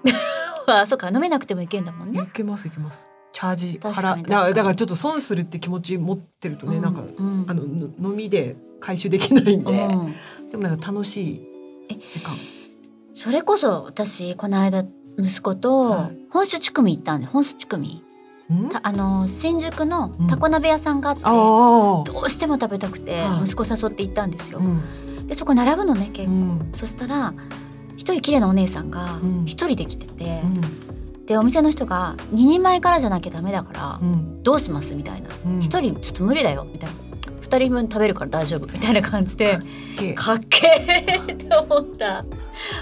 [0.66, 2.22] あそうか飲めなくてもいけんだもんね。
[2.22, 3.08] いけますいけます。
[3.32, 7.44] チャージ払だかにだからちょっと損するって気持ち持ってるとね、なんかうん。
[7.48, 10.14] あのの飲みで回収できないんで、うん。
[10.50, 11.22] でもなんか楽し
[11.88, 12.36] い時間。
[13.14, 14.84] それこそ私この間
[15.18, 16.16] 息子とはい。
[16.30, 18.04] 本州チュクミ行ったんで本州チュクミんた
[18.82, 20.26] あの新宿のうん。
[20.26, 21.22] タコ鍋屋さんがあって、
[22.12, 23.44] どうしても食べたくてはい。
[23.44, 24.58] 息子誘って行ったんですよ。
[24.58, 25.26] うん。
[25.26, 26.70] でそこ並ぶのね結構、うん。
[26.74, 27.32] そしたら
[27.96, 29.44] 一人綺麗なお姉さんがうん。
[29.44, 31.26] 一人で来てて、うん。
[31.26, 34.42] でお店の人が2人前からじゃなきゃダメだから、うん。
[34.42, 34.94] どうします？
[34.96, 35.28] みたいな。
[35.46, 35.60] うん。
[35.60, 36.64] 一、人ちょっと無理だよ。
[36.64, 36.96] みたいな。
[37.40, 38.66] 普2人分食べるから大丈夫。
[38.68, 39.58] みたいな感じで
[39.98, 42.24] けかっけーって思った。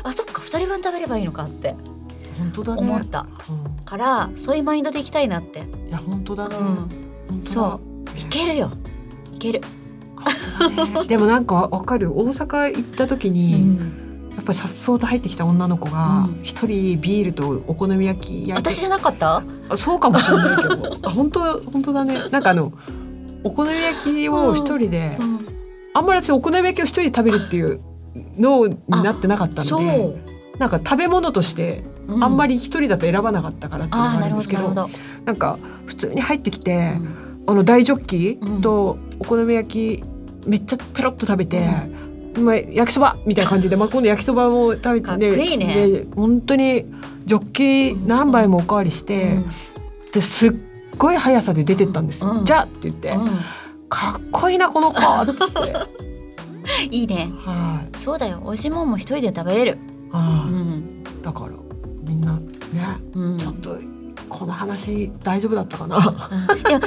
[0.03, 1.75] あそっか2人分食べればいいのかって
[2.39, 2.81] 本当だね。
[2.81, 3.27] 思った。
[3.49, 3.85] うん。
[3.85, 6.57] からそういうマインドでいきたいなって、いや本当だね、
[7.31, 8.19] うん、そう。
[8.19, 8.71] いけるよ。
[9.35, 9.67] いける、ね。
[11.09, 12.13] でもなんかわかる。
[12.13, 16.41] 大阪行った時うに、ん、やっぱりさっそうと入ってきた女の子がうん。
[16.43, 19.43] 一人ビールとお好み焼き私じゃなかった？
[19.69, 20.99] あそうかもしれないけど。
[21.03, 21.41] あ本当
[21.73, 22.29] 本当だね。
[22.31, 22.73] なんかあの
[23.45, 25.39] お好み焼きを一人で、うん。
[25.95, 27.81] あんまり私お好み焼きを一人で食べるっていう
[28.37, 30.15] のになってなかったのそで
[30.57, 34.89] う、なんか食べ物としてうあんまりり一人だと選ばなかったからっていうのがあるんですけどど
[35.25, 37.45] なんか普通に入ってきて、うん。
[37.47, 38.63] あの大ジョッキうん。
[38.63, 41.69] とお好み焼きめっちゃペロッと食べて、
[42.39, 45.89] まあ、焼きそばみたいな感じで、まあ、今度焼きそばも食べてかっこいいね。
[45.89, 46.87] で本当に
[47.27, 49.43] ジョッキ何杯もおかわりして、
[50.13, 50.53] ですっ
[50.97, 52.31] ごい速さで出てったんですよ。
[52.31, 52.45] うん。
[52.45, 53.23] じゃあって言って、うん。
[53.23, 53.41] うん
[53.89, 55.33] かっこいいなこの子って。
[55.33, 56.85] 言って。
[56.91, 57.33] いいね。
[57.39, 57.97] はい。
[57.99, 58.41] そうだよ。
[58.45, 59.79] 美味しいもんも一人で食べれる、
[60.11, 60.83] うは
[61.23, 61.68] だから
[63.15, 63.79] うん、ちょっと
[64.29, 65.97] この話大丈夫だったかな？
[65.97, 66.63] うん。
[66.63, 66.81] でも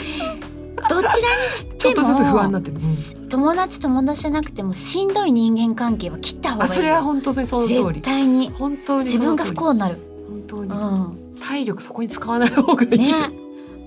[0.90, 1.16] どちらに
[1.50, 2.76] しても不安になってる。
[2.76, 2.82] うん。
[2.82, 6.72] し友達友達じゃなくてもしんどい人間関係は切った方がいい。
[6.72, 8.02] それは本当にその通絶り。
[8.02, 8.52] 対に。
[8.52, 12.98] 本当に自分が不幸になる、本当に、うん、体力そこに使わない方がいい。
[12.98, 13.14] ね。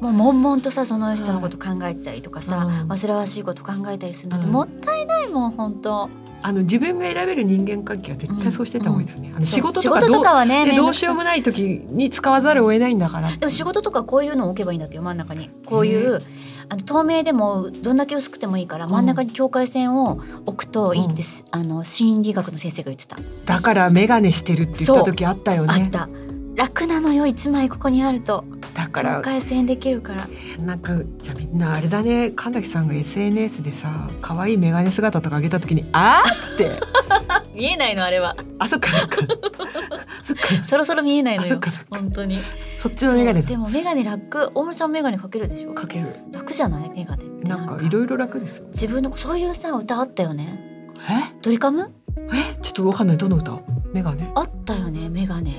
[0.01, 2.89] もう悶々とさその人のこと考えてたりとかさ、うん。
[2.89, 4.53] 煩わしいこと考えたりするなんてうん。
[4.53, 6.11] もったいないもん本当
[6.47, 9.31] あの自分が選べる人間関係は絶対そうしてた方がいいですよね。
[9.31, 13.35] うかどう仕事とかはねどうしようもない時に使わざるを得ないんだから。
[13.35, 15.49] でも仕事とかこういうのを置けばいいんだってよ真ん中に。
[15.65, 16.21] こういう、
[16.69, 23.17] あの透明でもどんだけ薄くてもいいから真ん中に境界線を置くといいってし、あの心理学の先生が言ってた、
[23.47, 25.73] だから眼鏡してるって言った時あったよね。
[25.73, 26.11] あった
[26.55, 28.45] 楽なのよ一枚ここにあると。
[28.53, 30.27] 境だから界線できるから。
[30.65, 32.31] なんかじゃあみんなあれだね。
[32.31, 36.81] 神崎さんが SNS でさ可愛い眼鏡姿とか上げた時にあーって。
[37.55, 38.37] 見えないのあれは。
[38.59, 39.19] あそっか そっか。
[40.65, 41.59] そろそろ見えないのよ
[41.91, 42.39] 本当に。
[42.79, 43.43] そっちの眼鏡だ。
[43.43, 44.51] そうでも眼鏡楽。
[44.55, 45.73] 大森さん眼鏡かけるでしょ。
[45.75, 46.17] かける。
[46.33, 46.91] 楽じゃない？
[46.95, 47.49] 眼鏡って。
[47.49, 48.59] なんかいろいろ楽です。
[48.59, 48.67] よ。
[48.69, 50.93] 自分のそういうさ歌あったよね。
[51.09, 51.35] え？
[51.43, 51.91] ドリカム？
[52.33, 52.57] え？
[52.63, 53.19] ちょっとわかんない。
[53.19, 53.59] どの歌？
[53.93, 55.55] 眼鏡あったよね眼鏡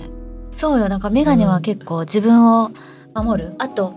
[0.55, 2.71] そうよなんか眼鏡は結構自分を
[3.13, 3.95] 守る、あと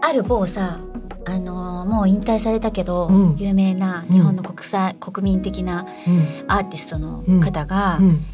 [0.00, 0.78] ある某さ
[1.26, 3.36] あのーもう引退されたけど、うん。
[3.38, 6.44] 有名な日本の国際、国民的なうん。
[6.48, 8.24] アーティストの方が、うん。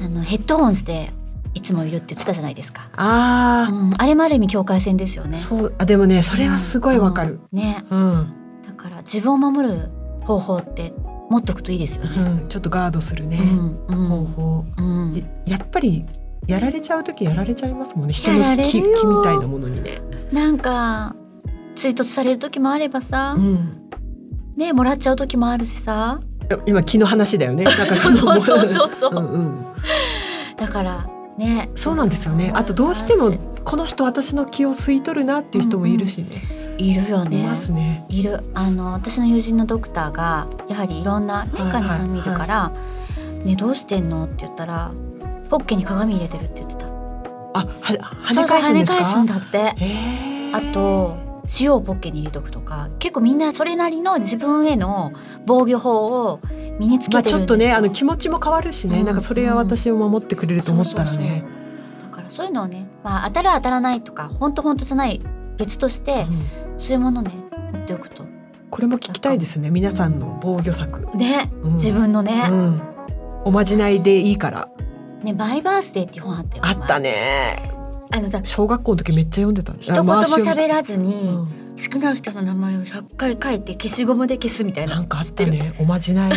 [0.00, 1.10] あのヘッドホンして
[1.54, 5.38] いつもいるって言ってたじゃないですか、あうん、あれもある意味境界線ですよね。
[5.38, 5.74] ーそう。
[5.78, 7.40] あでもねそれはすごいわかる。
[7.52, 7.84] うんね。
[7.90, 8.34] うん、
[8.66, 9.88] だから自分を守る
[10.24, 10.92] 方法って
[11.30, 13.86] 持っとくといいですようね、ん、ちょっとガードするね、うん。
[13.86, 14.08] うん。
[14.08, 14.64] 方法。
[15.46, 16.04] やっぱり
[16.46, 20.00] やられちゃう時やられちゃいますもんね人の気みたいなものにね。
[20.32, 21.14] なんか
[21.74, 23.80] 追突される時もあればさ、うん
[24.56, 26.20] ねもらっちゃう時もあるしさ
[26.66, 27.66] 今気の話だよね。
[27.66, 29.64] そうそうそうそうそううんうん。
[30.56, 32.52] だからねそうなんですよね。
[32.54, 33.32] あとどうしても
[33.64, 36.28] この人私の気を吸い取るなっていう人もいるしね。
[36.78, 38.04] いるよいねますね。
[38.08, 42.72] いるあの私の友人のドクターがやはりいろんな、ね、はいはい患者さん見るから
[43.44, 44.92] 「ねどうしてんの?」って言ったら
[45.50, 46.86] 「ポッケに鏡入れてる」って言ってた。
[46.86, 47.66] あは
[48.22, 48.94] 跳ね返すんですか？
[48.94, 49.74] 跳ね返すんだって。
[50.52, 51.16] あと
[51.60, 55.12] 塩をポッケに入れとくとか結構みんなそれなりの自分への
[55.46, 56.40] 防御法を
[56.78, 61.44] 身につけまあてちょっとねあの気持ちも変わるしね、うんなんかそれは私を守ってくれると思ったらね。
[62.02, 65.20] だからそういうのをね、まあ、当たる当たらないとか本当本当じゃない
[65.58, 66.46] 別として、うん
[66.78, 67.30] そういうものね
[67.72, 68.24] 持っておくと。
[68.70, 71.16] これも聞きたいですね皆さんの防御策。
[71.16, 71.72] ね、うん。
[71.74, 72.82] 自分のね、うん、
[73.44, 74.68] おまじないでいいから。
[75.24, 77.70] ねマイバースデーっていう本あったよあったね。
[78.10, 79.78] あのさ小学校の時めっちゃ読んでたね。
[79.80, 81.36] 一言も喋ららずに、
[81.82, 86.32] 好きな人の名前を100回書いて消しゴムで消すみたいななんかあったね おまじない。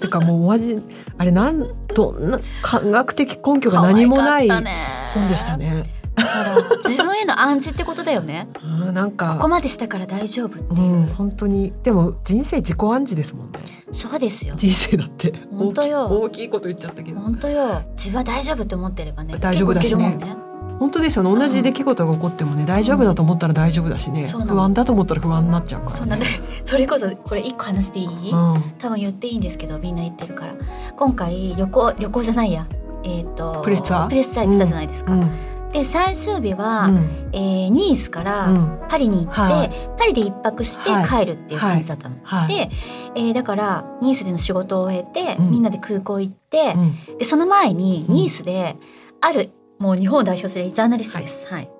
[0.00, 0.78] てかもうおまじ
[1.16, 5.99] あれなんどんな科学的根拠が何もない本でしたね。
[6.20, 8.48] だから自分への暗示ってことだよね。
[8.62, 9.34] うんなんか。
[9.34, 11.72] ここまでしたから大丈夫ってういう、ん本当に。
[11.82, 13.60] でも人生自己暗示ですもんね。
[13.92, 14.54] そうですよ。
[14.56, 15.32] 人生だって。
[15.50, 16.06] 本当よ。
[16.06, 17.20] 大きいこと言っちゃったけど。
[17.20, 17.82] 本当よ。
[17.96, 20.18] 自分は大丈夫って思ってればね大丈夫だしね。
[20.78, 21.38] 本当ですよね。
[21.38, 25.98] 同じ出来事が起こってもね大丈夫だと思ったら大丈夫だしね、不安だと思ったら不安になっちゃうからね。
[25.98, 26.26] そうなんだ。
[26.64, 30.54] それこそこれ一個話していい、うん、多分言っていいんですけどみんな言ってるから。
[30.96, 32.66] 今回旅行旅行じゃないや。
[33.04, 34.08] えっ、とプレッツァー？
[34.08, 35.30] プレッツァー行ってたじゃないですか、うん
[35.72, 37.30] で最終日は、うん。
[37.32, 38.80] えーニースからうん。
[38.88, 39.70] パリに行って、はい。
[39.98, 41.06] パリで一泊してはい。
[41.06, 42.16] 帰るっていう感じだったの。
[42.22, 42.48] はい。
[42.48, 42.70] で、
[43.14, 45.50] えーだからニースでの仕事を終えて、うん。
[45.50, 46.74] みんなで空港行って、
[47.08, 47.18] うん。
[47.18, 48.76] でその前にうんニースで
[49.20, 51.46] あるもう日本を代表するジャーナリストです。
[51.52, 51.70] はい。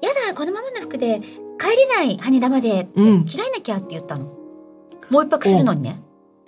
[0.00, 1.20] やだこのままの服で
[1.60, 4.24] 帰れない羽田まで着替えなきゃって言ったの。
[5.10, 6.00] もう一泊するのにね。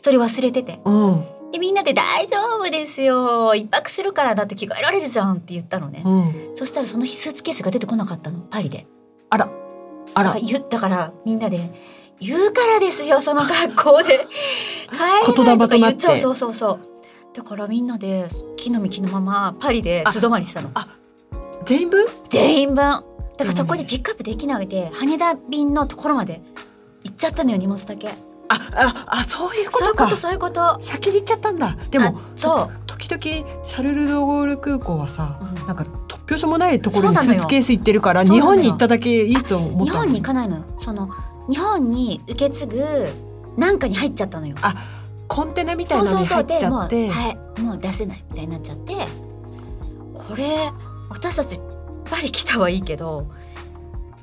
[0.02, 0.80] それ忘れてて。
[0.84, 3.54] うんでみんなで「大丈夫ですよ。
[3.54, 6.50] 一泊するからだって着替えられるじゃん」って言ったのね、うん。
[6.54, 8.86] そしたらその日スーツケースが出てこなかったのパリで。
[9.30, 9.48] あら。
[10.14, 10.34] あら。
[10.34, 11.72] 言ったからみんなで
[12.20, 14.26] 「言うからですよその格好で。
[14.90, 16.80] 帰れない」とか言っちゃうそうそうそう。
[17.34, 20.70] だからみんなで木の実のままパリで素泊まりしたの。
[21.64, 22.06] 全員分？
[22.30, 22.76] 全員分。
[22.76, 23.02] だ
[23.44, 26.40] からそこでピックアップできなくて羽田便のところまで
[27.04, 28.08] 行っちゃったのよ荷物だけ
[28.48, 30.78] あああそういうこそういとかうことそういうこと。
[30.82, 31.76] 先に行っちゃったんだ。
[31.90, 32.86] でもあそう。
[32.86, 35.66] 時々シャルル・ド・ゴール空港はさ、うん。
[35.66, 40.64] なんか突拍子もないところにスーツケース行ってるから日本に行っただけいいと思った日本に行かないのよ。
[40.80, 41.10] その
[41.48, 43.08] 日本に受け継ぐ
[43.56, 44.56] なんかに入っちゃったのよ。
[44.62, 44.74] あ
[45.28, 47.08] コンテナみたいなのに入っちゃって。
[47.08, 47.60] はい。
[47.60, 48.94] もう出せないみたいになっちゃって。
[50.14, 50.72] これ
[51.08, 51.60] 私たち
[52.04, 53.28] パリ来たはいいけど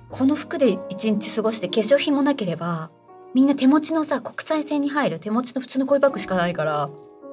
[0.10, 2.92] この服で一日過ごして化粧品もなければ
[3.34, 5.20] みんな手持ちのさ国際線に入る。
[5.20, 6.90] 手持ちの普通の恋バッグしかないから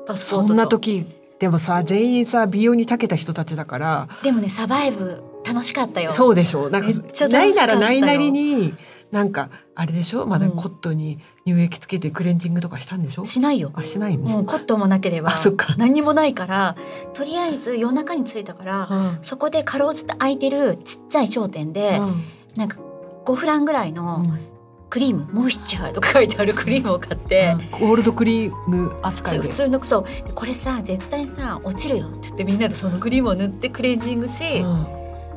[0.07, 0.49] パスポートと。
[0.49, 1.07] そんな時
[1.39, 4.09] でもさ全員さ美容に長けた人たちだから。
[4.23, 6.13] でもねサバイブ楽しかったよ。
[6.13, 6.67] そうでしょ。
[6.67, 6.89] うなんか
[7.29, 8.75] ないならないなりに
[9.11, 10.27] なんかあれでしょ？
[10.27, 10.53] まだうん。
[10.57, 13.73] コットンに乳液つけてクレンジングとかしたんでしょ、しないよ。
[13.75, 16.77] あしないの、もうコットンもなければあそっか、何にもないから
[17.13, 19.19] とりあえず夜中に着いたからうん。
[19.23, 22.23] そこでかろうじて空いてるちっちゃい商店で、うん。
[22.57, 22.79] なんか
[23.25, 24.50] 5フランぐらいのうん
[24.91, 30.05] クリーム、モイスチャーとか書いてある クリームを買って、ゴールドクリーム普扱い普通のそう。
[30.05, 32.09] でこれさ絶対さ落ちるよ。
[32.09, 34.65] って言ってみんなでそのクリームを塗ってクレンジングし、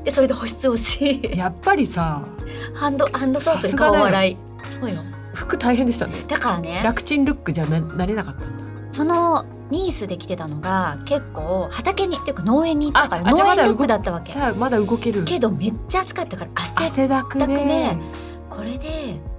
[0.04, 1.22] でそれで保湿をし。
[1.32, 2.24] うんやっぱりさ
[2.74, 4.38] ハンドハンドソープで顔を洗い。
[4.72, 5.02] そうよ。
[5.34, 6.14] 服大変でしたね。
[6.28, 6.82] だからね。
[6.84, 8.64] 楽ちんルックじゃななれなかったんだ。
[8.90, 14.32] そのニースで来てたのが結構畑にっていうか農園に行ったから農園ルックだったわけ。
[14.32, 15.24] じゃあまだ動ける。
[15.24, 17.98] けどめっちゃ暑かったから汗汗だくでだくで
[18.50, 19.33] これでん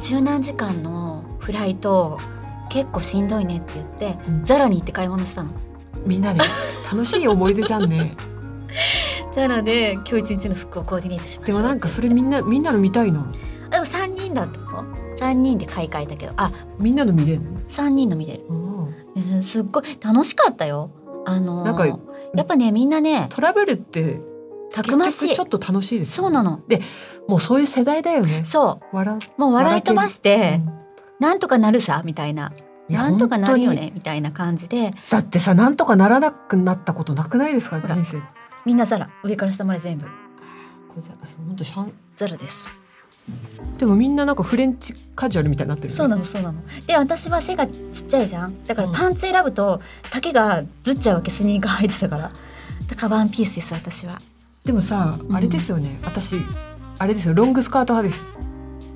[0.00, 2.18] 十何時間のフライト
[2.70, 4.44] 結構しんどいねって言って、うん。
[4.44, 5.50] ザラに行って買い物したの。
[6.04, 6.40] みんなで。
[6.90, 8.16] 楽しい思い出じゃんね。
[9.34, 13.24] ザラで今日一日の服をコーディネートしましでもなんかそれみんなみんなの見たいの？
[13.70, 14.84] でも3人だったの
[15.16, 20.90] ？3人で買い替えたけどあみんなの見れる3人の見れる、の、えーすっごい楽しかったよ。
[21.24, 21.96] あのーなんかや
[22.42, 24.20] っぱねみんなねトラブルって
[24.72, 25.28] たくましい。
[25.28, 26.60] 結局ちょっと楽しいですそうなの。
[27.26, 28.42] もうそういう世代だよね。
[28.44, 30.72] そ笑ううもう笑い飛ばして、うん。
[31.20, 32.52] なんとかなるさみたいな。
[32.88, 34.92] なんとかなるよねみたいな感じで。
[35.10, 38.22] だってさなんとかならなくなったことなくないですか人生。
[38.64, 39.10] みんなザラ。
[39.22, 40.04] 上から下まで全部。
[40.04, 40.10] こ
[40.96, 41.12] れじゃ
[41.46, 41.92] 本当シャン。
[42.16, 42.74] ザラです。
[43.78, 45.96] でもみんななんかフレンチカジュアルみたいになってるね。
[45.96, 46.62] そうなのそうなの。
[46.86, 48.64] で私は背がちっちゃいじゃん。
[48.64, 48.94] だからうん。
[48.94, 52.32] パンツ選ぶと丈がずっちゃうわけスニーカー履いてたから。
[52.88, 54.18] だからワンピースです私は
[54.68, 55.34] でもさうん。
[55.34, 56.36] あれですよね、私
[56.98, 57.32] あれですよ。
[57.32, 58.26] ロングスカート派です。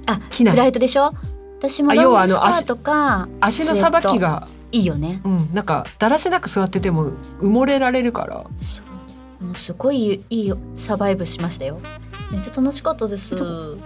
[0.06, 0.52] あ着ない。
[0.52, 1.14] フライトでしょ？
[1.58, 4.46] 私もあロングスカートか足のさばきが。
[4.70, 5.22] いいよね。
[5.24, 5.54] うん。
[5.54, 8.44] なんかだらしなく座ってても埋もれられるから。
[9.40, 11.80] もうすごいいいサバイブしましたよ。
[12.30, 13.28] めっちゃ楽しかったです。
[13.28, 13.36] ス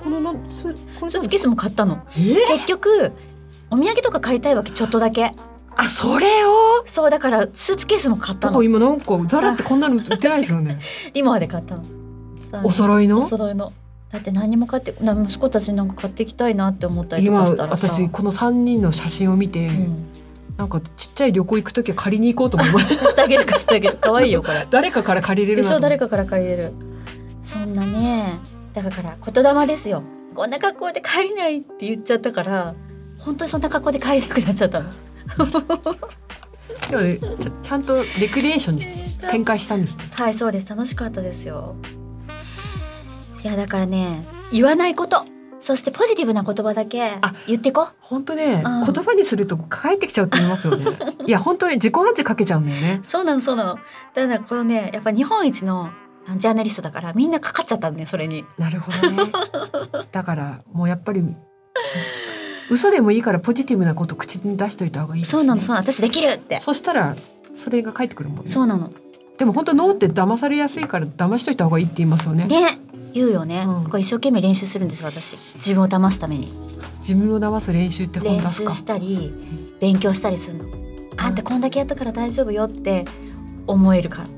[0.02, 2.04] このなんスこれーツケースも買ったの。
[2.16, 2.34] えー？
[2.48, 3.12] 結局
[3.70, 5.32] お土産とか買いたいわけちょっとだけ
[5.76, 6.84] あそれを？
[6.86, 8.52] そうだからスーツケースも買ったの。
[8.54, 10.80] なんか今なんかザラってこんなの売ってないですよね。
[11.12, 11.84] リモアで買ったの。
[12.64, 13.18] お揃いの？
[13.18, 13.72] お揃いの。
[14.10, 17.88] だって何も買ってな息子たちになんか買っていきたいなって思ったりと今かしたらさ。
[17.88, 20.06] 私この三人の写真を見て、うん、
[20.56, 23.98] なんかちっちゃい旅行行く時は借りに行こうと思いました貸してあげる貸してあげる。
[24.00, 24.66] 可愛いよこれ。
[24.70, 25.80] 誰かから借りれるなでしょ？
[25.80, 26.72] 誰かから借りれる。
[27.44, 28.38] そんなね
[28.72, 30.02] だから言霊ですよ。
[30.34, 32.74] こんな格好で帰れないって言っちゃったから
[33.18, 34.90] 本当にそんな格好で帰れなくなっちゃったの
[36.90, 37.18] でもね
[37.62, 38.82] ちゃんとレクリエーションに
[39.30, 40.04] 展開したんですね。
[40.12, 40.68] はいそうです。
[40.68, 41.46] 楽しかったです。
[41.46, 41.76] よ
[43.42, 45.24] いやだからね言わないこと。
[45.60, 47.88] そしてポジティブな言葉だけあ言ってこ。
[47.98, 48.92] 本当ね、うん。
[48.92, 50.84] 言葉にすると帰ってきちゃうって言いますよね。
[51.26, 53.00] いや本当に自己暗示かけちゃうんだよね。
[53.04, 53.78] そうなのそうなの。
[54.14, 55.90] だからこのねやっぱ日本一の
[56.36, 58.44] ジャーナリストだからみんなかかっちゃったんだねそれに。
[58.58, 59.30] なるほどね。
[60.12, 61.24] だからもうやっぱり
[62.70, 65.92] 嘘でもいいからポジティブなこと口に出しといた方がいいね、そうなのそうなの。
[65.92, 66.60] 私できるって。
[66.60, 67.16] そしたら
[67.54, 68.50] それが返ってくるもんね。
[68.50, 68.92] そうなの。
[69.38, 72.46] でも本当脳って騙されやすいから騙しといた方がいいって言いますよね。
[72.46, 72.78] ね
[73.12, 73.90] 言うよね、うん。
[73.90, 75.36] これ一生懸命練習するんです私。
[75.56, 76.48] 自分を騙すために。
[77.00, 79.32] 自分を騙す練習って本練習したり
[79.80, 80.64] 勉強したりするの。
[81.16, 83.04] あんたこんだけやったから大丈夫よって
[83.66, 84.28] 思えるから。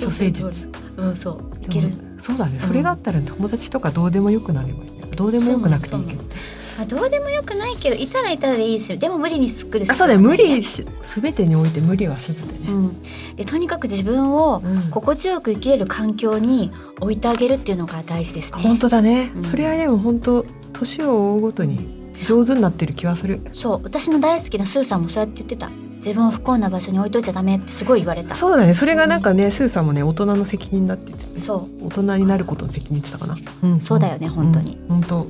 [0.00, 0.68] 処世術
[1.00, 1.64] うんそう。
[1.64, 1.90] いける。
[2.18, 10.20] そうだね、それがあったら友達とかどうでもよくなればいいねどうでもよくなくていいけど、まあ、どうでもよくないけどいたらいたらでいいしでも無理に作るあそうだよ。
[10.20, 13.02] 無理し全てにおいて無理はせずでね、うん、
[13.36, 14.90] でとにかく自分をうん。
[14.90, 16.70] 心地よく生きれる環境に
[17.00, 18.60] 置いてあげるっていうのが大事ですね。
[18.60, 19.44] 本当だね、うん。
[19.44, 20.44] それはでも本当
[20.74, 23.40] 年を追うごとに上手になってる気がする。
[23.54, 23.80] そう。
[23.82, 25.70] 私の大好きなスーさんもそうやって言ってた
[26.00, 28.34] 自分を不幸な場所に置いといちゃダメってすごい言われた。
[28.34, 28.74] そうだね。
[28.74, 33.80] それがなんかね、スーさんもね大人の責任だって言っててそ大人になることの責任って言ってたかな、うん。
[33.80, 34.78] そうだよね本当に。
[34.88, 35.00] うん。
[35.00, 35.22] 本当。
[35.22, 35.26] う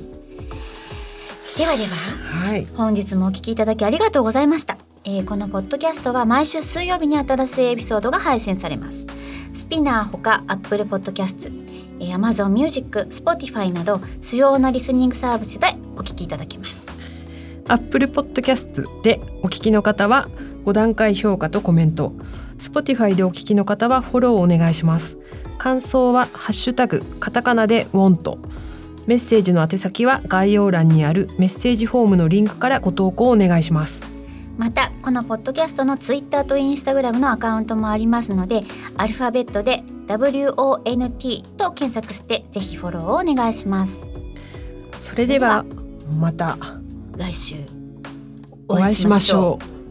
[1.57, 2.65] ではでははい。
[2.73, 9.05] 本日もお聞きいただきありがとうございました、えーこのポッドキャストは毎週水曜日に新しいエピソードが配信されます。
[9.53, 11.51] スピナーほか Apple Podcast、
[11.99, 15.67] えー Amazon Music、Spotify など主要なリスニングサービスで
[15.97, 16.90] お聞きいただけます
[17.67, 20.27] アップルポッドキャストでお聞きの方は
[20.65, 22.13] 5段階評価とコメント。
[22.57, 25.17] Spotify でお聞きの方はフォローをお願いします。
[25.57, 28.37] 感想はハッシュタグカタカナで WANT
[29.07, 34.03] メッセージの宛先は概要欄にあるメッセージフォームのリンクからご投稿をお願いします。
[34.57, 38.63] またこのポッドキャストの Twitter と Instagram のアカウントもありますので
[38.97, 44.07] アルファベットで WONT と検索してぜひフォローをお願いします。
[44.99, 45.65] それでは。
[46.19, 46.57] また
[47.17, 47.55] 来週
[48.67, 49.81] お会いしましょう。